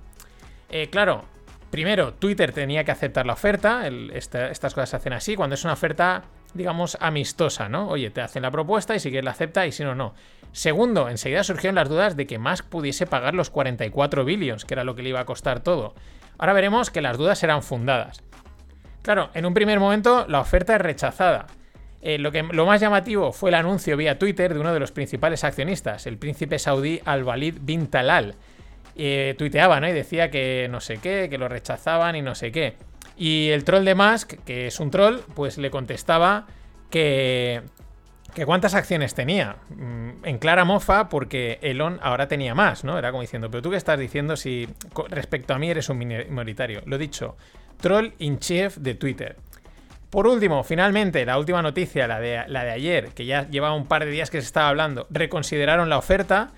Eh, 0.72 0.90
claro, 0.90 1.26
primero, 1.70 2.16
Twitter 2.16 2.52
tenía 2.52 2.84
que 2.84 2.90
aceptar 2.90 3.28
la 3.28 3.34
oferta. 3.34 3.88
estas 3.88 4.74
cosas 4.74 4.90
se 4.90 4.96
hacen 4.96 5.14
así. 5.14 5.36
Cuando 5.36 5.54
es 5.54 5.64
una 5.64 5.74
oferta, 5.74 6.24
digamos, 6.56 6.98
amistosa, 7.00 7.70
¿no? 7.70 7.90
Oye, 7.90 8.10
te 8.10 8.22
hacen 8.22 8.42
la 8.42 8.50
propuesta 8.50 8.96
y 8.96 9.00
si 9.00 9.12
quieres 9.12 9.26
la 9.26 9.32
acepta 9.32 9.68
y 9.68 9.72
si 9.72 9.84
no, 9.84 9.94
no. 9.94 10.16
Segundo, 10.54 11.10
enseguida 11.10 11.44
surgieron 11.44 11.76
las 11.76 11.90
dudas 11.90 12.16
de 12.16 12.28
que 12.28 12.38
Musk 12.38 12.66
pudiese 12.66 13.08
pagar 13.08 13.34
los 13.34 13.50
44 13.50 14.24
billions, 14.24 14.66
que 14.66 14.76
era 14.76 14.84
lo 14.84 14.96
que 14.96 15.02
le 15.02 15.10
iba 15.10 15.20
a 15.20 15.26
costar 15.26 15.62
todo. 15.62 15.96
Ahora 16.38 16.54
veremos 16.54 16.92
que 16.92 17.02
las 17.02 17.18
dudas 17.18 17.40
serán 17.40 17.64
fundadas. 17.64 18.24
Claro, 19.02 19.32
en 19.34 19.48
un 19.48 19.56
primer 19.56 19.80
momento 19.80 20.26
la 20.30 20.40
oferta 20.40 20.76
es 20.76 20.82
rechazada. 20.82 21.48
Eh, 22.04 22.20
lo, 22.20 22.32
que, 22.32 22.44
lo 22.44 22.68
más 22.68 22.80
llamativo 22.80 23.32
fue 23.32 23.50
el 23.50 23.56
anuncio 23.56 23.98
vía 23.98 24.20
Twitter 24.20 24.54
de 24.54 24.60
uno 24.60 24.74
de 24.74 24.80
los 24.80 24.92
principales 24.92 25.44
accionistas, 25.44 26.06
el 26.06 26.18
príncipe 26.18 26.60
saudí 26.60 27.02
Al-Walid 27.04 27.58
bin 27.62 27.88
Talal. 27.88 28.36
Eh, 28.96 29.34
tuiteaba, 29.38 29.80
¿no? 29.80 29.88
Y 29.88 29.92
decía 29.92 30.30
que 30.30 30.68
no 30.70 30.80
sé 30.82 30.98
qué, 30.98 31.28
que 31.30 31.40
lo 31.40 31.48
rechazaban 31.48 32.16
y 32.16 32.22
no 32.22 32.36
sé 32.36 32.52
qué. 32.52 32.76
Y 33.18 33.50
el 33.50 33.64
troll 33.64 33.86
de 33.86 33.96
Musk, 33.96 34.34
que 34.46 34.68
es 34.68 34.80
un 34.80 34.92
troll, 34.92 35.22
pues 35.34 35.58
le 35.58 35.72
contestaba 35.72 36.46
que, 36.92 37.64
que 38.34 38.46
cuántas 38.46 38.74
acciones 38.74 39.14
tenía. 39.14 39.58
Mm, 39.70 40.26
en 40.26 40.38
clara 40.38 40.66
mofa 40.66 41.10
porque 41.10 41.60
Elon 41.62 42.00
ahora 42.02 42.28
tenía 42.28 42.56
más, 42.56 42.84
¿no? 42.84 42.98
Era 42.98 43.12
como 43.12 43.22
diciendo, 43.22 43.50
pero 43.50 43.62
tú 43.62 43.72
qué 43.72 43.78
estás 43.78 44.00
diciendo 44.00 44.36
si 44.36 44.68
respecto 45.10 45.54
a 45.54 45.60
mí 45.60 45.70
eres 45.70 45.90
un 45.90 45.98
minoritario. 45.98 46.82
Lo 46.86 46.98
dicho, 46.98 47.36
troll 47.80 48.14
in 48.20 48.40
chief 48.40 48.78
de 48.78 48.96
Twitter. 48.96 49.36
Por 50.10 50.28
último, 50.28 50.64
finalmente, 50.64 51.26
la 51.26 51.40
última 51.40 51.62
noticia, 51.62 52.08
la 52.08 52.20
de, 52.20 52.44
la 52.48 52.64
de 52.64 52.72
ayer, 52.72 53.10
que 53.10 53.26
ya 53.26 53.50
llevaba 53.50 53.74
un 53.74 53.88
par 53.88 54.06
de 54.06 54.12
días 54.12 54.30
que 54.30 54.40
se 54.42 54.46
estaba 54.46 54.70
hablando, 54.70 55.08
reconsideraron 55.10 55.90
la 55.90 55.98
oferta 55.98 56.52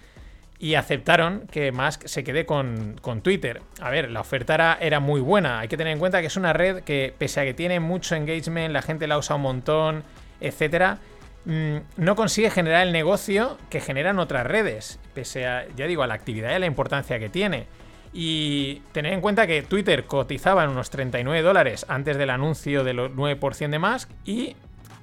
y 0.59 0.75
aceptaron 0.75 1.47
que 1.51 1.71
Musk 1.71 2.05
se 2.05 2.23
quede 2.23 2.45
con, 2.45 2.97
con 3.01 3.21
Twitter. 3.21 3.61
A 3.79 3.89
ver, 3.89 4.11
la 4.11 4.21
oferta 4.21 4.55
era, 4.55 4.77
era, 4.81 4.99
muy 4.99 5.21
buena. 5.21 5.59
Hay 5.59 5.67
que 5.67 5.77
tener 5.77 5.93
en 5.93 5.99
cuenta 5.99 6.21
que 6.21 6.27
es 6.27 6.35
una 6.35 6.51
red 6.51 6.83
que, 6.83 7.13
pese 7.17 7.41
a 7.41 7.43
que 7.45 7.53
tiene 7.53 7.79
mucho 7.79 8.15
engagement, 8.15 8.73
la 8.73 8.81
gente 8.81 9.07
la 9.07 9.17
usa 9.17 9.37
un 9.37 9.43
montón, 9.43 10.03
etcétera, 10.41 10.99
no 11.45 12.15
consigue 12.15 12.49
generar 12.49 12.87
el 12.87 12.93
negocio 12.93 13.57
que 13.69 13.79
generan 13.79 14.19
otras 14.19 14.47
redes, 14.47 14.99
pese 15.13 15.45
a, 15.45 15.67
ya 15.75 15.85
digo, 15.85 16.01
a 16.03 16.07
la 16.07 16.15
actividad 16.15 16.51
y 16.51 16.53
a 16.53 16.59
la 16.59 16.65
importancia 16.65 17.19
que 17.19 17.29
tiene. 17.29 17.67
Y 18.13 18.81
tener 18.93 19.13
en 19.13 19.21
cuenta 19.21 19.45
que 19.45 19.61
Twitter 19.61 20.05
cotizaba 20.05 20.63
en 20.63 20.71
unos 20.71 20.89
39 20.89 21.41
dólares 21.41 21.85
antes 21.89 22.17
del 22.17 22.29
anuncio 22.29 22.83
de 22.83 22.93
los 22.93 23.11
9% 23.11 23.69
de 23.69 23.79
Musk 23.79 24.09
y 24.23 24.55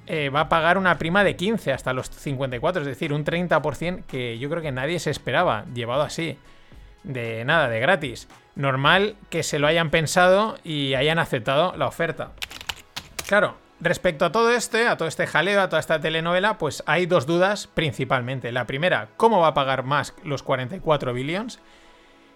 eh, 0.07 0.29
va 0.29 0.41
a 0.41 0.49
pagar 0.49 0.77
una 0.77 0.97
prima 0.97 1.23
de 1.23 1.35
15 1.35 1.71
hasta 1.71 1.93
los 1.93 2.09
54, 2.09 2.81
es 2.81 2.87
decir, 2.87 3.13
un 3.13 3.23
30% 3.23 4.03
que 4.05 4.37
yo 4.37 4.49
creo 4.49 4.61
que 4.61 4.71
nadie 4.71 4.99
se 4.99 5.11
esperaba, 5.11 5.65
llevado 5.73 6.01
así, 6.01 6.37
de 7.03 7.45
nada, 7.45 7.69
de 7.69 7.79
gratis. 7.79 8.27
Normal 8.55 9.15
que 9.29 9.43
se 9.43 9.59
lo 9.59 9.67
hayan 9.67 9.91
pensado 9.91 10.57
y 10.63 10.95
hayan 10.95 11.19
aceptado 11.19 11.75
la 11.77 11.87
oferta. 11.87 12.31
Claro, 13.27 13.55
Respecto 13.83 14.23
a 14.23 14.31
todo 14.31 14.49
este, 14.49 14.87
a 14.87 14.95
todo 14.95 15.09
este 15.09 15.27
jaleo, 15.27 15.61
a 15.61 15.67
toda 15.67 15.81
esta 15.81 15.99
telenovela, 15.99 16.57
pues 16.57 16.83
hay 16.85 17.05
dos 17.05 17.25
dudas 17.25 17.67
principalmente. 17.67 18.53
La 18.53 18.65
primera, 18.65 19.09
¿cómo 19.17 19.41
va 19.41 19.47
a 19.47 19.53
pagar 19.53 19.83
Musk 19.83 20.23
los 20.23 20.41
44 20.41 21.13
billions? 21.13 21.59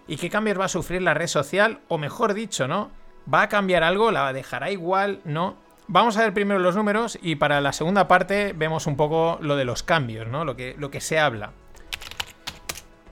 ¿Y 0.06 0.18
qué 0.18 0.28
cambios 0.28 0.60
va 0.60 0.66
a 0.66 0.68
sufrir 0.68 1.00
la 1.00 1.14
red 1.14 1.26
social? 1.26 1.80
O 1.88 1.96
mejor 1.96 2.34
dicho, 2.34 2.68
¿no? 2.68 2.90
¿Va 3.32 3.40
a 3.40 3.48
cambiar 3.48 3.82
algo? 3.82 4.10
¿La 4.10 4.30
dejará 4.34 4.70
igual? 4.70 5.22
¿No? 5.24 5.56
Vamos 5.86 6.18
a 6.18 6.20
ver 6.20 6.34
primero 6.34 6.60
los 6.60 6.76
números 6.76 7.18
y 7.22 7.36
para 7.36 7.62
la 7.62 7.72
segunda 7.72 8.08
parte 8.08 8.52
vemos 8.54 8.86
un 8.86 8.98
poco 8.98 9.38
lo 9.40 9.56
de 9.56 9.64
los 9.64 9.82
cambios, 9.82 10.28
¿no? 10.28 10.44
Lo 10.44 10.54
que, 10.54 10.74
lo 10.76 10.90
que 10.90 11.00
se 11.00 11.18
habla. 11.18 11.52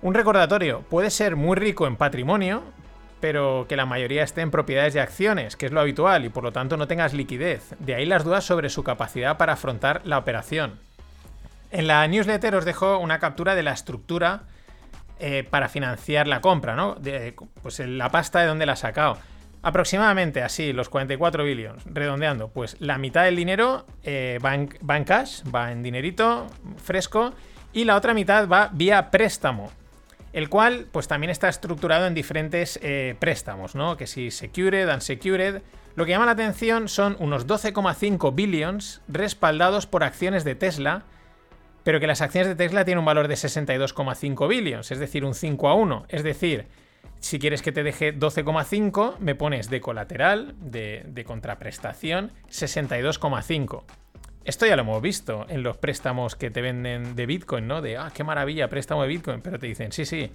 Un 0.02 0.12
recordatorio, 0.12 0.83
puede 0.83 1.09
ser 1.09 1.37
muy 1.37 1.57
rico 1.57 1.87
en 1.87 1.97
patrimonio, 1.97 2.64
pero 3.20 3.66
que 3.68 3.76
la 3.76 3.87
mayoría 3.87 4.23
esté 4.23 4.42
en 4.42 4.50
propiedades 4.50 4.94
de 4.94 5.00
acciones, 5.00 5.56
que 5.56 5.66
es 5.66 5.73
lo 5.73 5.80
habitual, 5.80 6.25
y 6.25 6.28
por 6.28 6.44
lo 6.44 6.52
tanto 6.52 6.76
no 6.76 6.87
tengas 6.87 7.14
liquidez. 7.14 7.75
De 7.78 7.94
ahí 7.94 8.06
las 8.06 8.25
dudas 8.25 8.44
sobre 8.44 8.68
su 8.68 8.85
capacidad 8.85 9.37
para 9.37 9.54
afrontar 9.54 10.02
la 10.04 10.18
operación. 10.18 10.78
En 11.70 11.87
la 11.87 12.06
newsletter 12.06 12.54
os 12.54 12.64
dejo 12.64 12.99
una 12.99 13.18
captura 13.18 13.54
de 13.54 13.62
la 13.62 13.73
estructura 13.73 14.42
eh, 15.18 15.46
para 15.49 15.68
financiar 15.68 16.26
la 16.26 16.40
compra, 16.40 16.76
¿no? 16.76 16.96
pues 17.62 17.78
la 17.80 18.11
pasta 18.11 18.40
de 18.40 18.46
dónde 18.46 18.66
la 18.66 18.73
ha 18.73 18.76
sacado. 18.76 19.18
Aproximadamente 19.62 20.42
así, 20.42 20.73
los 20.73 20.88
44 20.88 21.42
billones, 21.42 21.82
redondeando, 21.87 22.49
pues 22.49 22.76
la 22.80 22.99
mitad 22.99 23.25
del 23.25 23.35
dinero 23.35 23.85
eh, 24.04 24.38
va, 24.44 24.54
en, 24.54 25.04
cash, 25.04 25.42
va 25.52 25.73
en 25.73 25.82
dinerito 25.82 26.46
fresco, 26.76 27.32
y 27.73 27.85
la 27.85 27.96
otra 27.96 28.14
mitad 28.14 28.46
va 28.49 28.70
vía 28.73 29.11
préstamo, 29.11 29.73
el 30.37 30.50
cual 30.50 30.87
pues 30.93 31.09
también 31.09 31.31
está 31.31 31.49
estructurado 31.49 32.07
en 32.07 32.12
diferentes 32.12 32.78
eh, 32.83 33.16
préstamos, 33.19 33.75
¿no? 33.75 33.97
Que 33.97 34.07
si 34.07 34.31
secured, 34.31 34.87
unsecured. 34.87 35.62
Lo 35.95 36.05
que 36.05 36.11
llama 36.11 36.26
la 36.26 36.33
atención 36.33 36.88
son 36.88 37.16
unos 37.21 37.47
12,5 37.47 38.35
billions 38.35 39.00
respaldados 39.09 39.87
por 39.87 40.05
acciones 40.05 40.45
de 40.45 40.55
Tesla, 40.55 41.05
pero 41.85 42.00
que 42.00 42.07
las 42.07 42.21
acciones 42.21 42.49
de 42.49 42.55
Tesla 42.55 42.85
tienen 42.85 42.99
un 42.99 43.07
valor 43.07 43.28
de 43.28 43.35
62,5 43.35 44.47
billions, 44.47 44.90
es 44.90 44.99
decir, 44.99 45.25
un 45.25 45.35
5 45.35 45.69
a 45.71 45.75
1. 45.75 46.05
Es 46.11 46.23
decir, 46.23 46.66
si 47.19 47.38
quieres 47.38 47.62
que 47.62 47.73
te 47.73 47.83
deje 47.83 48.14
12,5, 48.14 49.16
me 49.19 49.35
pones 49.35 49.71
de 49.71 49.81
colateral, 49.81 50.55
de, 50.61 51.25
contraprestación, 51.26 52.31
62,5. 52.50 53.85
Esto 54.47 54.65
ya 54.65 54.76
lo 54.76 54.83
hemos 54.83 55.03
visto 55.03 55.45
en 55.49 55.62
los 55.62 55.76
préstamos 55.76 56.37
que 56.37 56.50
te 56.50 56.62
venden 56.62 57.17
de 57.17 57.26
Bitcoin, 57.26 57.67
¿no? 57.67 57.83
De, 57.83 57.97
ah, 57.97 58.11
qué 58.15 58.25
maravilla, 58.25 58.69
préstamo 58.69 59.03
de 59.03 59.09
Bitcoin. 59.09 59.41
Pero 59.41 59.59
te 59.59 59.67
dicen, 59.67 59.93
sí, 59.93 60.07
sí, 60.07 60.31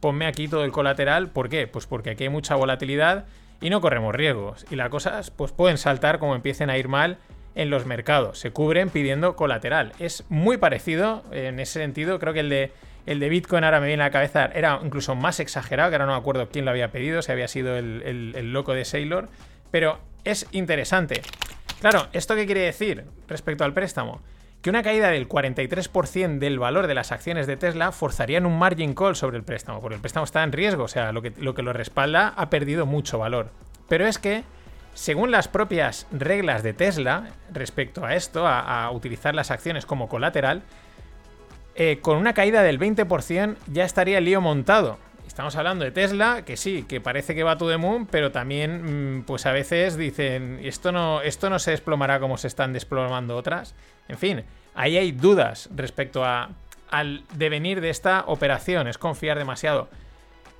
ponme 0.00 0.26
aquí 0.26 0.48
todo 0.48 0.64
el 0.64 0.72
colateral. 0.72 1.28
¿Por 1.28 1.48
qué? 1.48 1.66
Pues 1.66 1.86
porque 1.86 2.10
aquí 2.10 2.24
hay 2.24 2.30
mucha 2.30 2.54
volatilidad 2.54 3.26
y 3.60 3.70
no 3.70 3.80
corremos 3.80 4.14
riesgos. 4.14 4.64
Y 4.70 4.76
las 4.76 4.88
cosas, 4.88 5.30
pues 5.30 5.52
pueden 5.52 5.78
saltar 5.78 6.18
como 6.18 6.34
empiecen 6.34 6.70
a 6.70 6.78
ir 6.78 6.88
mal 6.88 7.18
en 7.56 7.68
los 7.70 7.86
mercados. 7.86 8.38
Se 8.38 8.52
cubren 8.52 8.88
pidiendo 8.88 9.34
colateral. 9.34 9.92
Es 9.98 10.24
muy 10.28 10.58
parecido 10.58 11.24
en 11.32 11.58
ese 11.58 11.80
sentido. 11.80 12.18
Creo 12.18 12.32
que 12.32 12.40
el 12.40 12.48
de 12.48 12.72
el 13.06 13.20
de 13.20 13.28
Bitcoin 13.28 13.64
ahora 13.64 13.80
me 13.80 13.86
viene 13.86 14.02
a 14.02 14.06
la 14.06 14.10
cabeza, 14.10 14.50
era 14.52 14.80
incluso 14.84 15.14
más 15.14 15.38
exagerado, 15.38 15.90
que 15.90 15.94
ahora 15.94 16.06
no 16.06 16.12
me 16.12 16.18
acuerdo 16.18 16.48
quién 16.48 16.64
lo 16.64 16.72
había 16.72 16.90
pedido, 16.90 17.22
si 17.22 17.30
había 17.32 17.48
sido 17.48 17.76
el, 17.76 18.52
loco 18.52 18.74
de 18.74 18.84
Sailor, 18.84 19.28
pero 19.70 20.00
es 20.24 20.46
interesante. 20.50 21.22
Claro, 21.80 22.08
¿esto 22.12 22.34
qué 22.34 22.46
quiere 22.46 22.62
decir 22.62 23.04
respecto 23.28 23.64
al 23.64 23.74
préstamo? 23.74 24.20
Que 24.62 24.70
una 24.70 24.82
caída 24.82 25.10
del 25.10 25.28
43% 25.28 26.38
del 26.38 26.58
valor 26.58 26.86
de 26.86 26.94
las 26.94 27.12
acciones 27.12 27.46
de 27.46 27.56
Tesla 27.56 27.92
forzarían 27.92 28.46
un 28.46 28.58
margin 28.58 28.94
call 28.94 29.14
sobre 29.14 29.36
el 29.36 29.44
préstamo, 29.44 29.80
porque 29.80 29.96
el 29.96 30.00
préstamo 30.00 30.24
está 30.24 30.42
en 30.42 30.52
riesgo, 30.52 30.84
o 30.84 30.88
sea, 30.88 31.12
lo 31.12 31.22
que 31.22 31.32
lo, 31.36 31.72
respalda 31.72 32.34
ha 32.36 32.50
perdido 32.50 32.86
mucho 32.86 33.18
valor. 33.18 33.50
Pero 33.88 34.06
es 34.06 34.18
que, 34.18 34.42
según 34.94 35.30
las 35.30 35.46
propias 35.46 36.06
reglas 36.10 36.62
de 36.62 36.72
Tesla 36.72 37.28
respecto 37.52 38.04
a 38.04 38.14
esto, 38.14 38.46
a 38.46 38.90
utilizar 38.90 39.34
las 39.34 39.50
acciones 39.50 39.86
como 39.86 40.08
colateral, 40.08 40.62
eh, 41.78 41.98
con 42.00 42.16
una 42.16 42.32
caída 42.32 42.62
del 42.62 42.78
20% 42.78 43.56
ya 43.70 43.84
estaría 43.84 44.16
el 44.16 44.24
lío 44.24 44.40
montado. 44.40 44.98
Estamos 45.36 45.54
hablando 45.56 45.84
de 45.84 45.90
Tesla, 45.90 46.46
que 46.46 46.56
sí, 46.56 46.86
que 46.88 46.98
parece 46.98 47.34
que 47.34 47.42
va 47.42 47.58
to 47.58 47.68
the 47.68 47.76
moon, 47.76 48.06
pero 48.06 48.32
también, 48.32 49.18
mm, 49.18 49.24
pues 49.24 49.44
a 49.44 49.52
veces 49.52 49.98
dicen, 49.98 50.60
esto 50.62 50.92
no, 50.92 51.20
esto 51.20 51.50
no 51.50 51.58
se 51.58 51.72
desplomará 51.72 52.20
como 52.20 52.38
se 52.38 52.48
están 52.48 52.72
desplomando 52.72 53.36
otras. 53.36 53.74
En 54.08 54.16
fin, 54.16 54.44
ahí 54.74 54.96
hay 54.96 55.12
dudas 55.12 55.68
respecto 55.76 56.24
a, 56.24 56.52
al 56.88 57.22
devenir 57.34 57.82
de 57.82 57.90
esta 57.90 58.24
operación, 58.28 58.88
es 58.88 58.96
confiar 58.96 59.36
demasiado. 59.36 59.90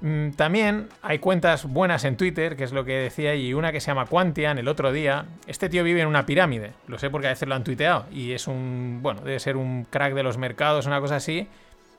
Mm, 0.03 0.33
también 0.33 0.91
hay 1.01 1.21
cuentas 1.21 1.65
buenas 1.65 2.05
en 2.05 2.19
Twitter, 2.19 2.55
que 2.55 2.65
es 2.65 2.73
lo 2.73 2.85
que 2.85 2.99
decía, 2.99 3.35
y 3.35 3.55
una 3.55 3.73
que 3.73 3.81
se 3.81 3.87
llama 3.87 4.05
Quantian 4.05 4.59
el 4.59 4.69
otro 4.69 4.93
día. 4.93 5.25
Este 5.47 5.71
tío 5.71 5.85
vive 5.85 6.03
en 6.03 6.07
una 6.07 6.27
pirámide, 6.27 6.75
lo 6.87 6.99
sé 6.99 7.09
porque 7.09 7.29
a 7.29 7.31
veces 7.31 7.49
lo 7.49 7.55
han 7.55 7.65
tuiteado, 7.65 8.05
y 8.13 8.33
es 8.33 8.47
un, 8.47 8.99
bueno, 9.01 9.23
debe 9.23 9.41
ser 9.41 9.57
un 9.57 9.85
crack 9.85 10.13
de 10.13 10.23
los 10.23 10.37
mercados, 10.37 10.85
una 10.85 11.01
cosa 11.01 11.17
así. 11.17 11.49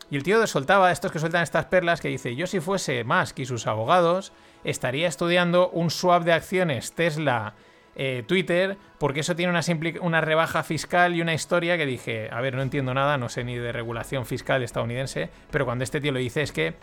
Y 0.10 0.16
el 0.16 0.24
tío 0.24 0.46
soltaba 0.48 0.92
estos 0.92 1.12
que 1.12 1.20
sueltan 1.20 1.44
estas 1.44 1.66
perlas 1.66 2.00
que 2.00 2.08
dice, 2.08 2.36
yo 2.36 2.48
si 2.48 2.60
fuese 2.60 3.04
Musk 3.04 3.40
y 3.40 3.46
sus 3.46 3.68
abogados, 3.68 4.32
estaría 4.64 5.08
estudiando 5.08 5.70
un 5.70 5.90
swap 5.92 6.24
de 6.24 6.34
acciones 6.34 6.94
Tesla 6.94 7.56
eh, 7.96 8.24
Twitter, 8.26 8.78
porque 9.00 9.22
eso 9.22 9.36
tiene 9.36 9.52
una, 9.52 9.62
una 10.02 10.22
rebaja 10.22 10.64
fiscal 10.64 11.16
y 11.16 11.22
una 11.22 11.34
historia 11.34 11.78
que 11.78 11.86
dije, 11.86 12.30
a 12.32 12.40
ver, 12.42 12.56
no 12.56 12.62
entiendo 12.62 12.94
nada, 12.94 13.18
no 13.18 13.28
sé 13.28 13.44
ni 13.44 13.56
de 13.56 13.72
regulación 13.72 14.26
fiscal 14.26 14.64
estadounidense, 14.64 15.30
pero 15.52 15.66
cuando 15.66 15.84
este 15.84 16.00
tío 16.00 16.12
lo 16.12 16.20
dice 16.20 16.44
es 16.44 16.52
que 16.52 16.76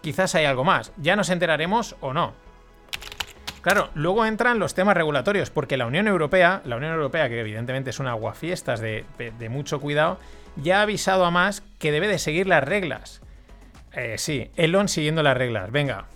quizás 0.00 0.34
hay 0.34 0.46
algo 0.46 0.64
más. 0.64 0.92
Ya 0.96 1.16
nos 1.16 1.28
enteraremos 1.28 1.96
o 2.00 2.14
no. 2.14 2.32
Claro, 3.60 3.90
luego 3.94 4.24
entran 4.24 4.58
los 4.58 4.72
temas 4.72 4.96
regulatorios, 4.96 5.50
porque 5.50 5.76
la 5.76 5.86
Unión 5.86 6.08
Europea, 6.08 6.62
la 6.64 6.76
Unión 6.76 6.94
Europea, 6.94 7.28
que 7.28 7.40
evidentemente 7.40 7.90
es 7.90 7.98
un 7.98 8.06
aguafiestas 8.06 8.80
de, 8.80 9.04
de 9.18 9.48
mucho 9.50 9.80
cuidado, 9.80 10.18
ya 10.62 10.78
ha 10.78 10.82
avisado 10.82 11.24
a 11.24 11.30
más 11.30 11.62
que 11.78 11.92
debe 11.92 12.08
de 12.08 12.18
seguir 12.18 12.46
las 12.46 12.64
reglas. 12.64 13.20
Eh, 13.92 14.16
sí, 14.18 14.50
Elon 14.56 14.88
siguiendo 14.88 15.22
las 15.22 15.36
reglas, 15.36 15.70
venga. 15.70 16.06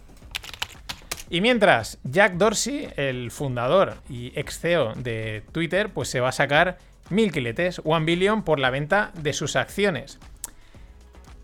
Y 1.30 1.40
mientras, 1.40 1.98
Jack 2.04 2.34
Dorsey, 2.34 2.88
el 2.96 3.30
fundador 3.30 3.96
y 4.08 4.32
ex 4.38 4.60
CEO 4.60 4.94
de 4.94 5.42
Twitter, 5.52 5.88
pues 5.88 6.08
se 6.08 6.20
va 6.20 6.28
a 6.28 6.32
sacar 6.32 6.78
mil 7.10 7.32
quiletes, 7.32 7.80
one 7.84 8.04
billion, 8.04 8.42
por 8.42 8.60
la 8.60 8.70
venta 8.70 9.10
de 9.14 9.32
sus 9.32 9.56
acciones. 9.56 10.18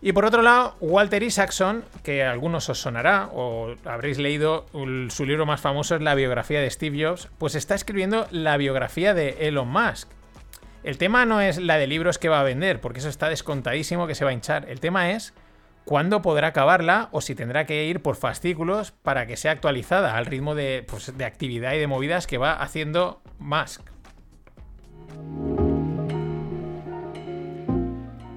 Y 0.03 0.13
por 0.13 0.25
otro 0.25 0.41
lado, 0.43 0.77
Walter 0.81 1.23
Isaacson, 1.23 1.85
que 2.03 2.25
a 2.25 2.31
algunos 2.31 2.69
os 2.71 2.81
sonará 2.81 3.29
o 3.35 3.75
habréis 3.85 4.19
leído 4.19 4.67
su 5.11 5.27
libro 5.27 5.45
más 5.45 5.61
famoso 5.61 5.95
es 5.95 6.01
la 6.01 6.15
biografía 6.15 6.61
de 6.61 6.71
Steve 6.71 7.05
Jobs, 7.05 7.29
pues 7.39 7.55
está 7.55 7.75
escribiendo 7.75 8.27
la 8.31 8.57
biografía 8.57 9.13
de 9.13 9.37
Elon 9.41 9.69
Musk. 9.69 10.09
El 10.83 10.97
tema 10.97 11.27
no 11.27 11.43
es 11.43 11.59
la 11.59 11.77
de 11.77 11.87
libros 11.87 12.19
que 12.19 12.31
va 12.31 12.41
a 12.41 12.45
vender, 12.45 12.81
porque 12.81 13.01
eso 13.01 13.11
está 13.11 13.29
descontadísimo 13.29 14.07
que 14.07 14.15
se 14.15 14.25
va 14.25 14.31
a 14.31 14.35
hinchar. 14.35 14.67
El 14.71 14.81
tema 14.81 15.11
es 15.11 15.35
cuándo 15.85 16.23
podrá 16.23 16.49
acabarla 16.49 17.11
o 17.13 17.21
si 17.21 17.35
tendrá 17.35 17.67
que 17.67 17.85
ir 17.85 18.01
por 18.01 18.17
fascículos 18.17 18.93
para 18.93 19.27
que 19.27 19.37
sea 19.37 19.53
actualizada 19.53 20.17
al 20.17 20.25
ritmo 20.25 20.55
de, 20.55 20.85
pues, 20.89 21.17
de 21.17 21.25
actividad 21.27 21.75
y 21.75 21.79
de 21.79 21.87
movidas 21.87 22.27
que 22.27 22.39
va 22.39 22.55
haciendo 22.55 23.21
Musk. 23.39 23.83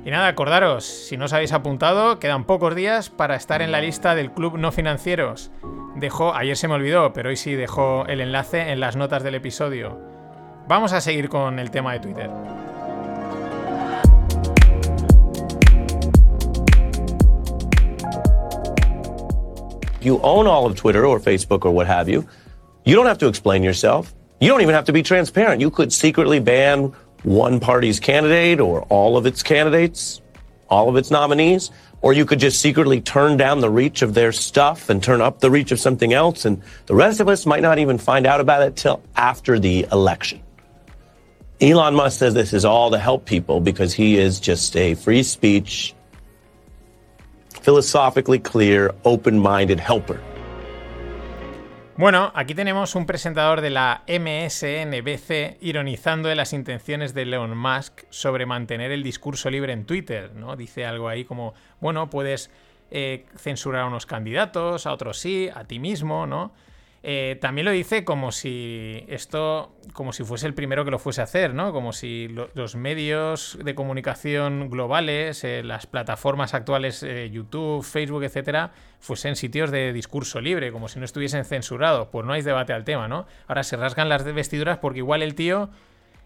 Y 0.05 0.11
nada, 0.11 0.27
acordaros, 0.27 0.83
si 0.83 1.15
no 1.15 1.25
os 1.25 1.33
habéis 1.33 1.53
apuntado, 1.53 2.19
quedan 2.19 2.43
pocos 2.43 2.75
días 2.75 3.09
para 3.09 3.37
estar 3.37 3.61
en 3.61 3.71
la 3.71 3.79
lista 3.79 4.15
del 4.15 4.31
Club 4.31 4.57
No 4.57 4.73
Financieros. 4.73 5.49
Dejo, 5.95 6.35
ayer 6.35 6.57
se 6.57 6.67
me 6.67 6.73
olvidó, 6.73 7.13
pero 7.13 7.29
hoy 7.29 7.37
sí 7.37 7.55
dejo 7.55 8.05
el 8.07 8.19
enlace 8.19 8.71
en 8.71 8.81
las 8.81 8.97
notas 8.97 9.23
del 9.23 9.35
episodio. 9.35 10.11
Vamos 10.67 10.93
a 10.93 11.01
seguir 11.01 11.27
con 11.27 11.59
el 11.59 11.69
tema 11.71 11.91
de 11.93 11.99
Twitter. 11.99 12.29
You 20.01 20.19
own 20.21 20.47
all 20.47 20.65
of 20.65 20.75
Twitter 20.75 21.05
or 21.05 21.19
Facebook 21.19 21.65
or 21.65 21.71
what 21.71 21.87
have 21.87 22.07
you. 22.07 22.27
You 22.85 22.95
don't 22.95 23.05
have 23.07 23.17
to 23.19 23.27
explain 23.27 23.61
yourself. 23.63 24.13
You 24.39 24.47
don't 24.47 24.61
even 24.61 24.73
have 24.73 24.85
to 24.85 24.93
be 24.93 25.03
transparent. 25.03 25.59
You 25.61 25.69
could 25.69 25.91
secretly 25.91 26.39
ban 26.39 26.93
one 27.23 27.59
party's 27.59 27.99
candidate 27.99 28.59
or 28.59 28.81
all 28.83 29.17
of 29.17 29.25
its 29.25 29.43
candidates, 29.43 30.21
all 30.69 30.89
of 30.89 30.95
its 30.95 31.11
nominees, 31.11 31.71
or 32.01 32.13
you 32.13 32.25
could 32.25 32.39
just 32.39 32.59
secretly 32.59 32.99
turn 32.99 33.37
down 33.37 33.59
the 33.61 33.69
reach 33.69 34.01
of 34.01 34.13
their 34.13 34.31
stuff 34.31 34.89
and 34.89 35.01
turn 35.01 35.21
up 35.21 35.39
the 35.39 35.51
reach 35.51 35.71
of 35.71 35.79
something 35.79 36.13
else. 36.13 36.45
And 36.45 36.61
the 36.85 36.95
rest 36.95 37.19
of 37.19 37.27
us 37.27 37.45
might 37.45 37.61
not 37.61 37.79
even 37.79 37.97
find 37.97 38.25
out 38.25 38.41
about 38.41 38.61
it 38.61 38.75
till 38.75 39.01
after 39.15 39.59
the 39.59 39.87
election. 39.91 40.41
Elon 41.63 41.95
Musk 41.95 42.19
says 42.19 42.33
this 42.33 42.51
is 42.51 42.65
all 42.65 42.91
to 42.91 42.97
help 42.97 43.23
people 43.23 43.61
because 43.61 43.93
he 43.93 44.17
is 44.17 44.37
just 44.37 44.75
a 44.75 44.95
free 44.95 45.23
speech, 45.23 45.95
philosophically 47.61 48.37
clear, 48.37 48.93
open 49.05 49.39
minded 49.39 49.79
helper. 49.79 50.19
Bueno, 51.95 52.33
aquí 52.35 52.53
tenemos 52.53 52.95
un 52.95 53.05
presentador 53.05 53.61
de 53.61 53.69
la 53.69 54.03
MSNBC 54.09 55.59
ironizando 55.61 56.27
de 56.27 56.35
las 56.35 56.51
intenciones 56.51 57.13
de 57.13 57.21
Elon 57.21 57.57
Musk 57.57 58.03
sobre 58.09 58.45
mantener 58.45 58.91
el 58.91 59.01
discurso 59.01 59.49
libre 59.49 59.71
en 59.71 59.85
Twitter, 59.85 60.33
¿no? 60.35 60.57
Dice 60.57 60.85
algo 60.85 61.07
ahí 61.07 61.23
como, 61.23 61.53
bueno, 61.79 62.09
puedes 62.09 62.51
eh, 62.91 63.25
censurar 63.37 63.83
a 63.83 63.85
unos 63.85 64.05
candidatos, 64.05 64.85
a 64.85 64.91
otros 64.91 65.17
sí, 65.17 65.49
a 65.55 65.63
ti 65.63 65.79
mismo, 65.79 66.27
¿no? 66.27 66.51
Eh, 67.05 67.37
también 67.41 67.65
lo 67.65 67.71
dice 67.71 68.05
como 68.05 68.31
si 68.31 69.03
esto, 69.09 69.75
como 69.91 70.13
si 70.13 70.23
fuese 70.23 70.47
el 70.47 70.53
primero 70.53 70.85
que 70.85 70.91
lo 70.91 70.99
fuese 70.99 71.19
a 71.19 71.25
hacer, 71.25 71.53
¿no? 71.53 71.73
Como 71.73 71.91
si 71.91 72.29
los 72.29 72.75
medios 72.77 73.59
de 73.61 73.75
comunicación 73.75 74.69
globales, 74.69 75.43
eh, 75.43 75.63
las 75.63 75.85
plataformas 75.85 76.53
actuales, 76.53 77.03
eh, 77.03 77.29
YouTube, 77.29 77.83
Facebook, 77.83 78.23
etcétera, 78.23 78.71
fuesen 79.01 79.35
sitios 79.35 79.69
de 79.69 79.91
discurso 79.91 80.39
libre, 80.39 80.71
como 80.71 80.87
si 80.87 80.97
no 80.99 81.03
estuviesen 81.03 81.43
censurados. 81.43 82.07
Pues 82.07 82.25
no 82.25 82.31
hay 82.31 82.41
debate 82.41 82.71
al 82.71 82.85
tema, 82.85 83.09
¿no? 83.09 83.27
Ahora 83.47 83.63
se 83.63 83.75
rasgan 83.75 84.07
las 84.07 84.23
vestiduras 84.23 84.77
porque 84.77 84.99
igual 84.99 85.21
el 85.21 85.35
tío 85.35 85.71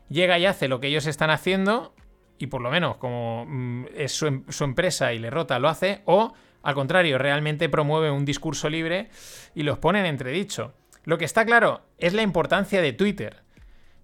llega 0.09 0.37
y 0.37 0.45
hace 0.45 0.67
lo 0.67 0.79
que 0.79 0.87
ellos 0.87 1.07
están 1.07 1.31
haciendo 1.31 1.95
y 2.37 2.47
por 2.47 2.61
lo 2.61 2.69
menos 2.69 2.97
como 2.97 3.45
mm, 3.47 3.85
es 3.95 4.11
su, 4.11 4.27
em, 4.27 4.43
su 4.49 4.63
empresa 4.63 5.11
y 5.11 5.17
le 5.17 5.31
rota, 5.31 5.57
lo 5.57 5.69
hace, 5.69 6.03
o 6.05 6.33
al 6.67 6.75
contrario, 6.75 7.17
realmente 7.17 7.69
promueve 7.69 8.11
un 8.11 8.25
discurso 8.25 8.69
libre 8.69 9.07
y 9.55 9.63
los 9.63 9.77
pone 9.77 10.01
en 10.01 10.05
entredicho. 10.05 10.73
Lo 11.05 11.17
que 11.17 11.23
está 11.23 11.45
claro 11.45 11.83
es 11.97 12.13
la 12.13 12.23
importancia 12.23 12.81
de 12.81 12.91
Twitter. 12.91 13.37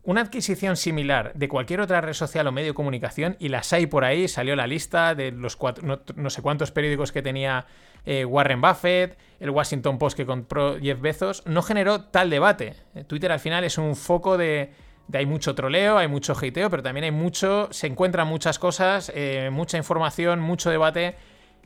una 0.04 0.22
adquisición 0.22 0.78
similar 0.78 1.34
de 1.34 1.50
cualquier 1.50 1.82
otra 1.82 2.00
red 2.00 2.14
social 2.14 2.48
o 2.48 2.54
medio 2.54 2.70
de 2.70 2.74
comunicación, 2.74 3.36
y 3.38 3.50
las 3.50 3.74
hay 3.74 3.86
por 3.88 4.06
ahí, 4.06 4.30
salió 4.30 4.56
la 4.56 4.66
lista 4.66 5.14
de 5.14 5.32
los 5.32 5.58
cuatro, 5.58 6.02
no, 6.16 6.30
sé 6.30 6.42
cuántos 6.42 6.72
periódicos 6.72 7.12
que 7.12 7.22
tenía 7.22 7.66
eh, 8.06 8.24
Warren 8.24 8.62
Buffett, 8.62 9.18
el 9.42 9.50
Washington 9.50 9.98
Post 9.98 10.16
que 10.16 10.26
compró 10.26 10.80
Jeff 10.80 11.02
Bezos, 11.02 11.44
no 11.46 11.64
generó 11.64 12.06
tal 12.06 12.30
debate. 12.30 12.76
Twitter 13.08 13.34
al 13.34 13.42
final 13.42 13.66
es 13.66 13.78
un 13.78 13.98
foco 13.98 14.38
de, 14.38 14.72
hay 15.12 15.26
mucho 15.26 15.54
troleo, 15.54 15.98
hay 15.98 16.08
mucho 16.08 16.34
hateo, 16.34 16.70
pero 16.70 16.82
también 16.82 17.04
hay 17.04 17.12
mucho, 17.12 17.68
se 17.72 17.88
encuentran 17.88 18.26
muchas 18.26 18.58
cosas, 18.58 19.12
eh, 19.14 19.50
mucha 19.52 19.78
información, 19.78 20.40
mucho 20.40 20.70
debate 20.70 21.18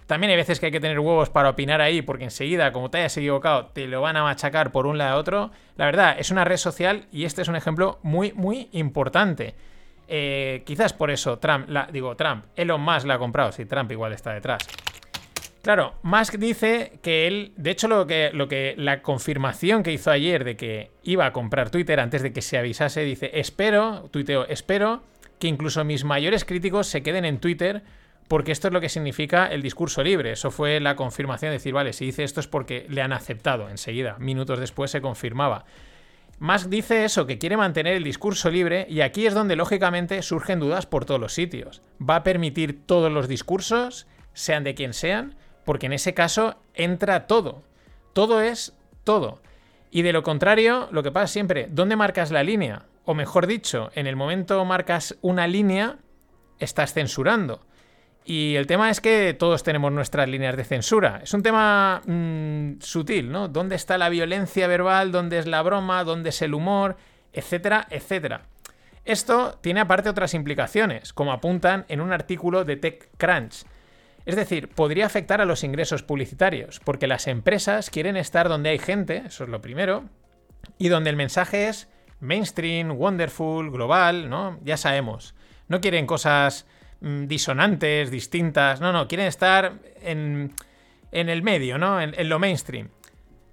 también 0.08 0.32
hay 0.32 0.38
veces 0.38 0.60
que 0.60 0.68
hay 0.68 0.72
que 0.72 0.80
tener 0.80 1.00
huevos 1.00 1.30
para 1.30 1.50
opinar 1.50 1.82
ahí, 1.82 2.02
porque 2.02 2.24
enseguida, 2.24 2.72
como 2.72 2.90
te 2.90 3.00
hayas 3.00 3.18
equivocado, 3.18 3.68
te 3.68 3.88
lo 3.88 4.02
van 4.02 4.16
a 4.16 4.24
machacar 4.24 4.72
por 4.72 4.88
un 4.88 4.98
lado 4.98 5.18
a 5.18 5.20
otro. 5.20 5.52
La 5.76 5.86
verdad, 5.86 6.16
es 6.18 6.32
una 6.32 6.46
red 6.46 6.58
social 6.58 7.06
y 7.12 7.26
este 7.26 7.42
es 7.42 7.50
un 7.50 7.58
ejemplo 7.58 8.00
muy, 8.04 8.32
muy 8.32 8.70
importante. 8.72 9.54
Eh, 10.08 10.64
quizás 10.66 10.94
por 10.94 11.12
eso 11.12 11.38
Trump, 11.40 11.68
la, 11.70 11.90
digo, 11.92 12.16
Trump, 12.16 12.46
Elon 12.56 12.80
Musk 12.80 13.06
la 13.06 13.16
ha 13.16 13.20
comprado, 13.20 13.52
si 13.52 13.66
Trump 13.66 13.92
igual 13.92 14.14
está 14.14 14.34
detrás. 14.34 14.66
Claro, 15.62 15.96
Musk 16.04 16.36
dice 16.36 16.94
que 17.04 17.28
él, 17.28 17.52
de 17.58 17.72
hecho, 17.72 17.90
lo 17.90 18.08
que, 18.08 18.32
lo 18.34 18.48
que 18.48 18.76
la 18.78 19.02
confirmación 19.02 19.84
que 19.84 19.92
hizo 19.92 20.10
ayer 20.10 20.46
de 20.46 20.56
que 20.56 20.92
iba 21.04 21.26
a 21.26 21.34
comprar 21.34 21.70
Twitter 21.70 22.00
antes 22.00 22.22
de 22.22 22.32
que 22.32 22.42
se 22.42 22.58
avisase, 22.58 23.02
dice, 23.02 23.32
espero, 23.34 24.08
tuiteo, 24.10 24.46
espero 24.48 25.04
que 25.40 25.50
incluso 25.50 25.84
mis 25.84 26.06
mayores 26.06 26.46
críticos 26.46 26.88
se 26.88 27.04
queden 27.04 27.26
en 27.26 27.40
Twitter 27.40 27.84
porque 28.28 28.52
esto 28.52 28.68
es 28.68 28.74
lo 28.74 28.82
que 28.82 28.90
significa 28.90 29.48
el 29.48 29.62
discurso 29.62 30.04
libre. 30.04 30.32
Eso 30.32 30.52
fue 30.52 30.80
la 30.80 30.96
confirmación 30.96 31.50
de 31.50 31.58
decir, 31.58 31.74
vale, 31.74 31.94
si 31.94 32.06
dice 32.06 32.24
esto 32.24 32.40
es 32.40 32.48
porque 32.48 32.86
le 32.90 33.02
han 33.02 33.14
aceptado 33.14 33.70
enseguida. 33.70 34.18
Minutos 34.20 34.60
después 34.60 34.92
se 34.92 35.02
confirmaba. 35.02 35.66
Musk 36.40 36.68
dice 36.68 37.04
eso, 37.04 37.26
que 37.26 37.40
quiere 37.40 37.58
mantener 37.58 37.96
el 37.96 38.04
discurso 38.04 38.52
libre 38.52 38.86
y 38.90 39.02
aquí 39.02 39.26
es 39.26 39.34
donde 39.34 39.56
lógicamente 39.56 40.22
surgen 40.22 40.60
dudas 40.60 40.86
por 40.86 41.06
todos 41.06 41.20
los 41.20 41.34
sitios. 41.34 41.82
¿Va 42.00 42.18
a 42.18 42.24
permitir 42.24 42.86
todos 42.86 43.12
los 43.12 43.28
discursos, 43.28 44.06
sean 44.34 44.64
de 44.64 44.76
quien 44.76 44.94
sean? 44.94 45.36
Porque 45.66 45.88
en 45.88 45.94
ese 45.94 46.14
caso 46.14 46.60
entra 46.76 47.26
todo. 47.26 47.64
Todo 48.14 48.42
es 48.42 48.78
todo. 49.04 49.42
Y 49.90 50.04
de 50.04 50.14
lo 50.14 50.22
contrario, 50.22 50.90
lo 50.92 51.02
que 51.02 51.12
pasa 51.12 51.28
siempre, 51.28 51.70
¿dónde 51.72 51.96
marcas 51.96 52.30
la 52.30 52.44
línea? 52.44 52.84
O 53.06 53.16
mejor 53.16 53.48
dicho, 53.48 53.90
en 53.96 54.06
el 54.06 54.16
momento 54.16 54.64
marcas 54.64 55.18
una 55.22 55.48
línea, 55.48 55.98
estás 56.60 56.94
censurando. 56.94 57.67
Y 58.30 58.58
el 58.58 58.68
tema 58.68 58.90
es 58.90 59.00
que 59.00 59.34
todos 59.34 59.64
tenemos 59.64 59.90
nuestras 59.94 60.28
líneas 60.28 60.58
de 60.58 60.66
censura. 60.66 61.22
Es 61.24 61.34
un 61.34 61.44
tema 61.44 62.02
mm, 62.06 62.82
sutil, 62.82 63.32
¿no? 63.32 63.48
¿Dónde 63.48 63.78
está 63.78 63.98
la 63.98 64.10
violencia 64.10 64.68
verbal? 64.68 65.14
¿Dónde 65.14 65.40
es 65.40 65.48
la 65.48 65.62
broma? 65.62 66.04
¿Dónde 66.04 66.32
es 66.32 66.42
el 66.42 66.54
humor? 66.54 66.98
Etcétera, 67.32 67.88
etcétera. 67.90 68.42
Esto 69.06 69.58
tiene 69.62 69.80
aparte 69.80 70.10
otras 70.10 70.34
implicaciones, 70.34 71.14
como 71.14 71.32
apuntan 71.32 71.86
en 71.88 72.02
un 72.02 72.12
artículo 72.12 72.66
de 72.66 72.76
TechCrunch. 72.76 73.64
Es 74.26 74.36
decir, 74.36 74.68
podría 74.68 75.06
afectar 75.06 75.40
a 75.40 75.46
los 75.46 75.64
ingresos 75.64 76.04
publicitarios, 76.04 76.82
porque 76.84 77.08
las 77.08 77.28
empresas 77.28 77.90
quieren 77.90 78.18
estar 78.18 78.50
donde 78.50 78.72
hay 78.72 78.78
gente, 78.78 79.24
eso 79.26 79.46
es 79.46 79.50
lo 79.50 79.62
primero, 79.62 80.04
y 80.78 80.90
donde 80.90 81.12
el 81.12 81.16
mensaje 81.16 81.70
es 81.70 81.88
mainstream, 82.20 82.92
wonderful, 82.92 83.72
global, 83.72 84.30
¿no? 84.30 84.60
Ya 84.66 84.76
sabemos. 84.76 85.34
No 85.70 85.80
quieren 85.80 86.06
cosas 86.06 86.66
disonantes, 87.02 88.12
distintas. 88.12 88.82
No, 88.82 88.92
no, 88.92 89.08
quieren 89.08 89.28
estar 89.28 89.74
en, 90.02 90.54
en 91.12 91.30
el 91.30 91.44
medio, 91.44 91.78
¿no? 91.78 92.02
En, 92.02 92.30
lo 92.30 92.40
mainstream. 92.40 92.90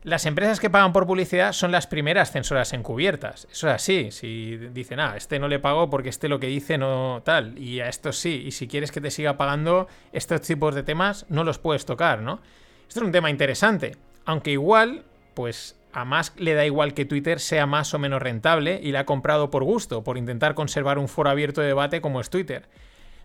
Las 0.02 0.26
empresas 0.26 0.60
que 0.60 0.68
pagan 0.68 0.92
por 0.92 1.06
publicidad 1.06 1.52
son 1.52 1.72
las 1.72 1.86
primeras 1.86 2.30
censoras 2.30 2.74
encubiertas. 2.74 3.48
Eso 3.50 3.68
es 3.68 3.74
así. 3.74 4.10
Si 4.10 4.56
dicen, 4.56 5.00
ah, 5.00 5.14
este 5.16 5.38
no 5.38 5.48
le 5.48 5.58
pago 5.58 5.88
porque 5.88 6.10
este 6.10 6.28
lo 6.28 6.38
que 6.38 6.46
dice 6.46 6.76
no 6.76 7.22
tal. 7.24 7.58
Y 7.58 7.80
a 7.80 7.88
esto 7.88 8.12
sí. 8.12 8.42
Y 8.46 8.50
si 8.50 8.68
quieres 8.68 8.92
que 8.92 9.00
te 9.00 9.10
siga 9.10 9.38
pagando 9.38 9.88
estos 10.12 10.42
tipos 10.42 10.74
de 10.74 10.82
temas, 10.82 11.24
no 11.30 11.42
los 11.42 11.58
puedes 11.58 11.86
tocar, 11.86 12.20
¿no? 12.20 12.40
Esto 12.86 13.00
es 13.00 13.06
un 13.06 13.12
tema 13.12 13.30
interesante. 13.30 13.96
Aunque 14.26 14.50
igual, 14.50 15.04
pues 15.32 15.76
a 15.94 16.04
Musk 16.04 16.38
le 16.38 16.54
da 16.54 16.66
igual 16.66 16.92
que 16.92 17.06
Twitter 17.06 17.40
sea 17.40 17.66
más 17.66 17.94
o 17.94 17.98
menos 17.98 18.20
rentable 18.20 18.80
y 18.82 18.92
la 18.92 19.00
ha 19.00 19.06
comprado 19.06 19.50
por 19.50 19.64
gusto, 19.64 20.04
por 20.04 20.18
intentar 20.18 20.54
conservar 20.54 20.98
un 20.98 21.08
foro 21.08 21.30
abierto 21.30 21.60
de 21.62 21.68
debate 21.68 22.00
como 22.00 22.20
es 22.20 22.28
Twitter. 22.28 22.68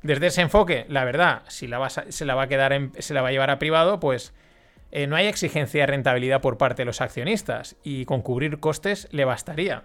Desde 0.01 0.27
ese 0.27 0.41
enfoque, 0.41 0.85
la 0.87 1.03
verdad, 1.03 1.43
si 1.47 1.67
la 1.67 1.89
se 1.89 2.25
la 2.25 2.35
va 2.35 2.43
a 2.43 3.31
llevar 3.31 3.49
a 3.49 3.59
privado, 3.59 3.99
pues 3.99 4.33
eh, 4.91 5.07
no 5.07 5.15
hay 5.15 5.27
exigencia 5.27 5.81
de 5.81 5.87
rentabilidad 5.87 6.41
por 6.41 6.57
parte 6.57 6.81
de 6.81 6.85
los 6.85 7.01
accionistas 7.01 7.75
y 7.83 8.05
con 8.05 8.21
cubrir 8.21 8.59
costes 8.59 9.07
le 9.11 9.25
bastaría. 9.25 9.83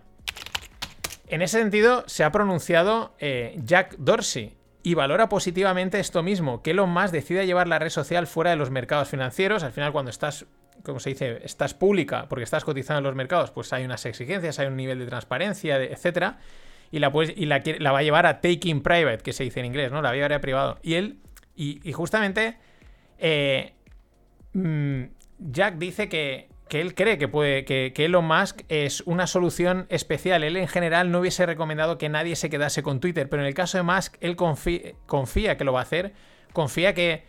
En 1.27 1.43
ese 1.43 1.59
sentido, 1.59 2.05
se 2.07 2.23
ha 2.23 2.31
pronunciado 2.31 3.15
eh, 3.19 3.57
Jack 3.65 3.97
Dorsey 3.99 4.57
y 4.83 4.95
valora 4.95 5.29
positivamente 5.29 5.99
esto 5.99 6.23
mismo, 6.23 6.63
que 6.63 6.71
Elon 6.71 6.91
Musk 6.91 7.13
decida 7.13 7.45
llevar 7.45 7.67
la 7.67 7.79
red 7.79 7.91
social 7.91 8.27
fuera 8.27 8.51
de 8.51 8.57
los 8.57 8.71
mercados 8.71 9.09
financieros. 9.09 9.63
Al 9.63 9.73
final, 9.73 9.93
cuando 9.93 10.11
estás, 10.11 10.47
como 10.85 11.01
se 11.01 11.11
dice, 11.11 11.41
estás 11.43 11.75
pública 11.75 12.27
porque 12.29 12.45
estás 12.45 12.65
cotizando 12.65 12.99
en 12.99 13.05
los 13.05 13.15
mercados, 13.15 13.51
pues 13.51 13.73
hay 13.73 13.85
unas 13.85 14.05
exigencias, 14.07 14.59
hay 14.59 14.69
un 14.69 14.77
nivel 14.77 14.99
de 14.99 15.07
transparencia, 15.07 15.83
etcétera 15.83 16.39
y 16.95 17.01
la, 17.01 17.13
y 17.35 17.47
la, 17.81 17.91
va 17.91 17.99
a 17.99 18.03
llevar 18.03 18.25
a 18.25 18.41
taking 18.41 18.81
private, 18.81 19.19
que 19.19 19.33
se 19.33 19.43
dice 19.43 19.59
en 19.59 19.67
inglés, 19.67 19.91
¿no? 19.91 20.01
La 20.01 20.11
va 20.11 20.13
a 20.13 20.15
llevar 20.15 20.33
a 20.33 20.41
privado. 20.41 20.79
Y 20.81 20.95
él, 20.95 21.19
y, 21.57 21.93
justamente, 21.93 22.57
eh, 23.19 23.73
mm, 24.53 25.03
Jack 25.39 25.79
dice 25.79 26.09
que, 26.09 26.49
él 26.71 26.95
cree 26.95 27.19
que 27.19 27.29
puede, 27.29 27.65
que, 27.65 27.93
que, 27.95 28.05
Elon 28.05 28.25
Musk 28.25 28.63
es 28.69 29.01
una 29.03 29.27
solución 29.27 29.87
especial. 29.91 30.43
Él 30.43 30.57
en 30.57 30.69
general 30.69 31.11
no 31.11 31.21
hubiese 31.21 31.47
recomendado 31.47 31.99
que 31.99 32.09
nadie 32.09 32.37
se 32.37 32.51
quedase 32.51 32.83
con 32.83 33.01
Twitter, 33.01 33.29
pero 33.29 33.43
en 33.43 33.49
el 33.49 33.55
caso 33.55 33.79
de 33.79 33.83
Musk, 33.83 34.17
él 34.21 34.37
confía, 34.37 35.57
que 35.57 35.65
lo 35.65 35.73
va 35.73 35.81
a 35.81 35.83
hacer, 35.83 36.13
confía 36.53 36.95
que, 36.95 37.25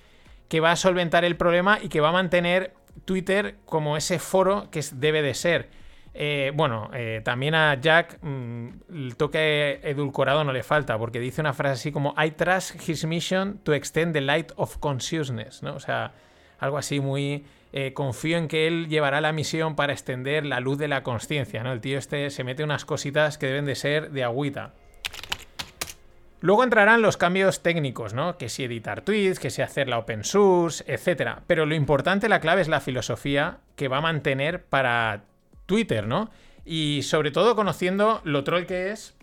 que 0.47 0.59
va 0.59 0.71
a 0.71 0.75
solventar 0.75 1.25
el 1.25 1.37
problema 1.37 1.79
y 1.81 1.89
que 1.89 2.01
va 2.01 2.09
a 2.09 2.11
mantener 2.11 2.73
Twitter 3.05 3.55
como 3.65 3.97
ese 3.97 4.19
foro 4.19 4.69
que 4.71 4.83
debe 4.93 5.23
de 5.23 5.33
ser. 5.33 5.69
Eh, 6.17 6.53
bueno, 6.55 6.89
eh, 6.93 7.19
también 7.25 7.55
a 7.55 7.75
Jack 7.75 8.19
mm, 8.21 8.67
el 8.89 9.17
toque 9.17 9.81
edulcorado 9.83 10.45
no 10.45 10.53
le 10.53 10.63
falta, 10.63 10.97
porque 10.97 11.19
dice 11.19 11.41
una 11.41 11.51
frase 11.51 11.73
así 11.73 11.91
como 11.91 12.15
I 12.17 12.31
trust 12.31 12.87
his 12.87 13.03
mission 13.03 13.59
to 13.63 13.73
extend 13.73 14.13
the 14.13 14.21
light 14.21 14.53
of 14.55 14.77
consciousness, 14.77 15.61
¿no? 15.61 15.75
O 15.75 15.79
sea, 15.79 16.13
algo 16.59 16.77
así 16.77 17.01
muy... 17.01 17.45
Eh, 17.73 17.91
confío 17.91 18.37
en 18.37 18.47
que 18.47 18.67
él 18.67 18.87
llevará 18.87 19.19
la 19.19 19.33
misión 19.33 19.75
para 19.75 19.91
extender 19.91 20.45
la 20.45 20.61
luz 20.61 20.77
de 20.77 20.87
la 20.87 21.03
conciencia, 21.03 21.61
¿no? 21.61 21.73
El 21.73 21.81
tío 21.81 21.97
este 21.97 22.29
se 22.29 22.45
mete 22.45 22.63
unas 22.63 22.85
cositas 22.85 23.37
que 23.37 23.47
deben 23.47 23.65
de 23.65 23.75
ser 23.75 24.11
de 24.11 24.23
agüita. 24.23 24.71
Luego 26.39 26.63
entrarán 26.63 27.01
los 27.01 27.17
cambios 27.17 27.61
técnicos, 27.61 28.13
¿no? 28.13 28.37
Que 28.37 28.47
si 28.47 28.63
editar 28.63 29.01
tweets, 29.01 29.39
que 29.39 29.49
si 29.49 29.61
hacer 29.61 29.89
la 29.89 29.97
open 29.97 30.23
source, 30.23 30.85
etc. 30.87 31.39
Pero 31.47 31.65
lo 31.65 31.75
importante, 31.75 32.29
la 32.29 32.39
clave 32.39 32.61
es 32.61 32.69
la 32.69 32.79
filosofía 32.79 33.57
que 33.75 33.89
va 33.89 33.97
a 33.97 34.01
mantener 34.01 34.63
para 34.63 35.23
Twitter, 35.65 36.07
¿no? 36.07 36.29
Y 36.65 37.01
sobre 37.03 37.31
todo 37.31 37.55
conociendo 37.55 38.21
lo 38.23 38.43
troll 38.43 38.65
que 38.65 38.91
es, 38.91 39.15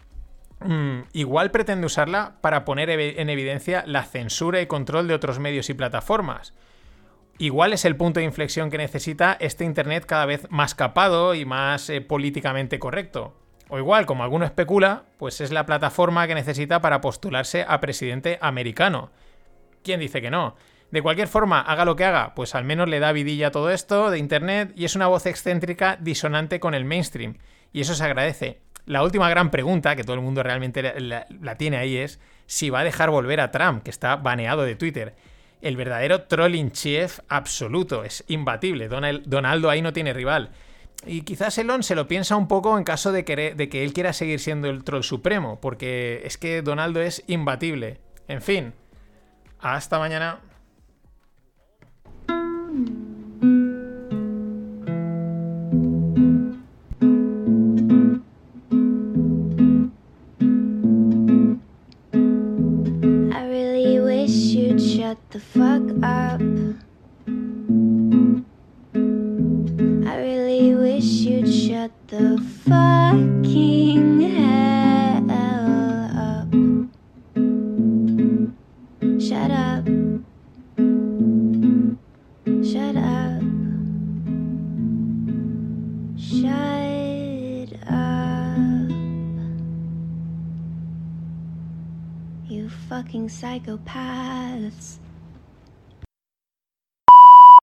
mm, 0.61 1.01
igual 1.13 1.51
pretende 1.51 1.87
usarla 1.87 2.37
para 2.41 2.65
poner 2.65 2.91
en 2.91 3.31
evidencia 3.31 3.85
la 3.87 4.05
censura 4.05 4.61
y 4.61 4.67
control 4.67 5.09
de 5.09 5.15
otros 5.15 5.39
medios 5.39 5.71
y 5.71 5.75
plataformas. 5.75 6.55
Igual 7.39 7.73
es 7.73 7.85
el 7.85 7.97
punto 7.97 8.21
de 8.21 8.27
inflexión 8.27 8.71
que 8.71 8.79
necesita 8.79 9.37
este 9.41 9.65
Internet 9.65 10.07
cada 10.07 10.27
vez 10.27 10.47
más 10.51 10.75
capado 10.75 11.35
y 11.35 11.45
más 11.45 11.91
eh, 11.91 12.01
políticamente 12.01 12.79
correcto. 12.79 13.35
O 13.69 13.79
igual, 13.79 14.07
como 14.07 14.23
alguno 14.23 14.45
especula, 14.45 15.05
pues 15.17 15.41
es 15.41 15.51
la 15.51 15.65
plataforma 15.65 16.27
que 16.27 16.35
necesita 16.35 16.81
para 16.81 17.01
postularse 17.01 17.65
a 17.67 17.81
presidente 17.81 18.39
americano. 18.43 19.11
¿Quién 19.83 19.99
dice 19.99 20.21
que 20.21 20.31
no? 20.31 20.57
De 20.93 21.01
cualquier 21.01 21.27
forma, 21.27 21.63
haga 21.63 21.87
lo 21.87 21.97
que 21.97 22.05
haga, 22.05 22.35
pues 22.35 22.55
al 22.55 22.65
menos 22.65 22.87
le 22.87 23.01
da 23.01 23.13
vidilla 23.13 23.47
a 23.47 23.51
todo 23.51 23.71
esto 23.71 24.11
de 24.11 24.19
Internet 24.19 24.75
y 24.77 24.85
es 24.85 24.95
una 24.95 25.07
voz 25.07 25.25
excéntrica 25.25 25.97
disonante 25.99 26.61
con 26.61 26.75
el 26.75 26.85
mainstream. 26.85 27.39
Y 27.73 27.81
eso 27.81 27.95
se 27.95 28.05
agradece. 28.05 28.61
La 28.85 29.03
última 29.03 29.31
gran 29.31 29.51
pregunta, 29.51 29.97
que 29.97 30.05
todo 30.05 30.17
el 30.17 30.21
mundo 30.21 30.43
realmente 30.43 30.83
la, 31.01 31.55
tiene 31.57 31.79
ahí, 31.79 31.97
es 31.97 32.21
si 32.45 32.69
va 32.69 32.81
a 32.81 32.85
dejar 32.85 33.09
volver 33.09 33.41
a 33.41 33.51
Trump, 33.51 33.83
que 33.83 33.91
está 33.91 34.17
baneado 34.17 34.65
de 34.65 34.77
Twitter. 34.77 35.15
El 35.63 35.79
verdadero 35.79 36.25
trolling 36.25 36.73
chief 36.73 37.21
absoluto, 37.27 38.05
es 38.05 38.23
imbatible. 38.29 38.89
Donaldo 38.89 39.71
ahí 39.71 39.81
no 39.81 39.95
tiene 39.95 40.13
rival. 40.13 40.51
Y 41.07 41.23
quizás 41.23 41.57
Elon 41.57 41.83
se 41.83 41.95
lo 41.95 42.07
piensa 42.07 42.37
un 42.37 42.49
poco 42.49 42.77
en 42.77 42.85
caso 42.85 43.13
de, 43.13 43.23
de 43.57 43.69
que 43.71 43.83
él 43.83 43.95
quiera 43.95 44.13
seguir 44.13 44.41
siendo 44.41 44.69
el 44.69 44.85
troll 44.85 45.05
supremo, 45.05 45.59
porque 45.59 46.21
es 46.27 46.37
que 46.37 46.61
Donaldo 46.61 47.01
es 47.01 47.25
imbatible. 47.29 47.99
En 48.29 48.43
fin, 48.43 48.75
hasta 49.59 49.99
mañana. 49.99 50.41
嗯。 52.73 53.12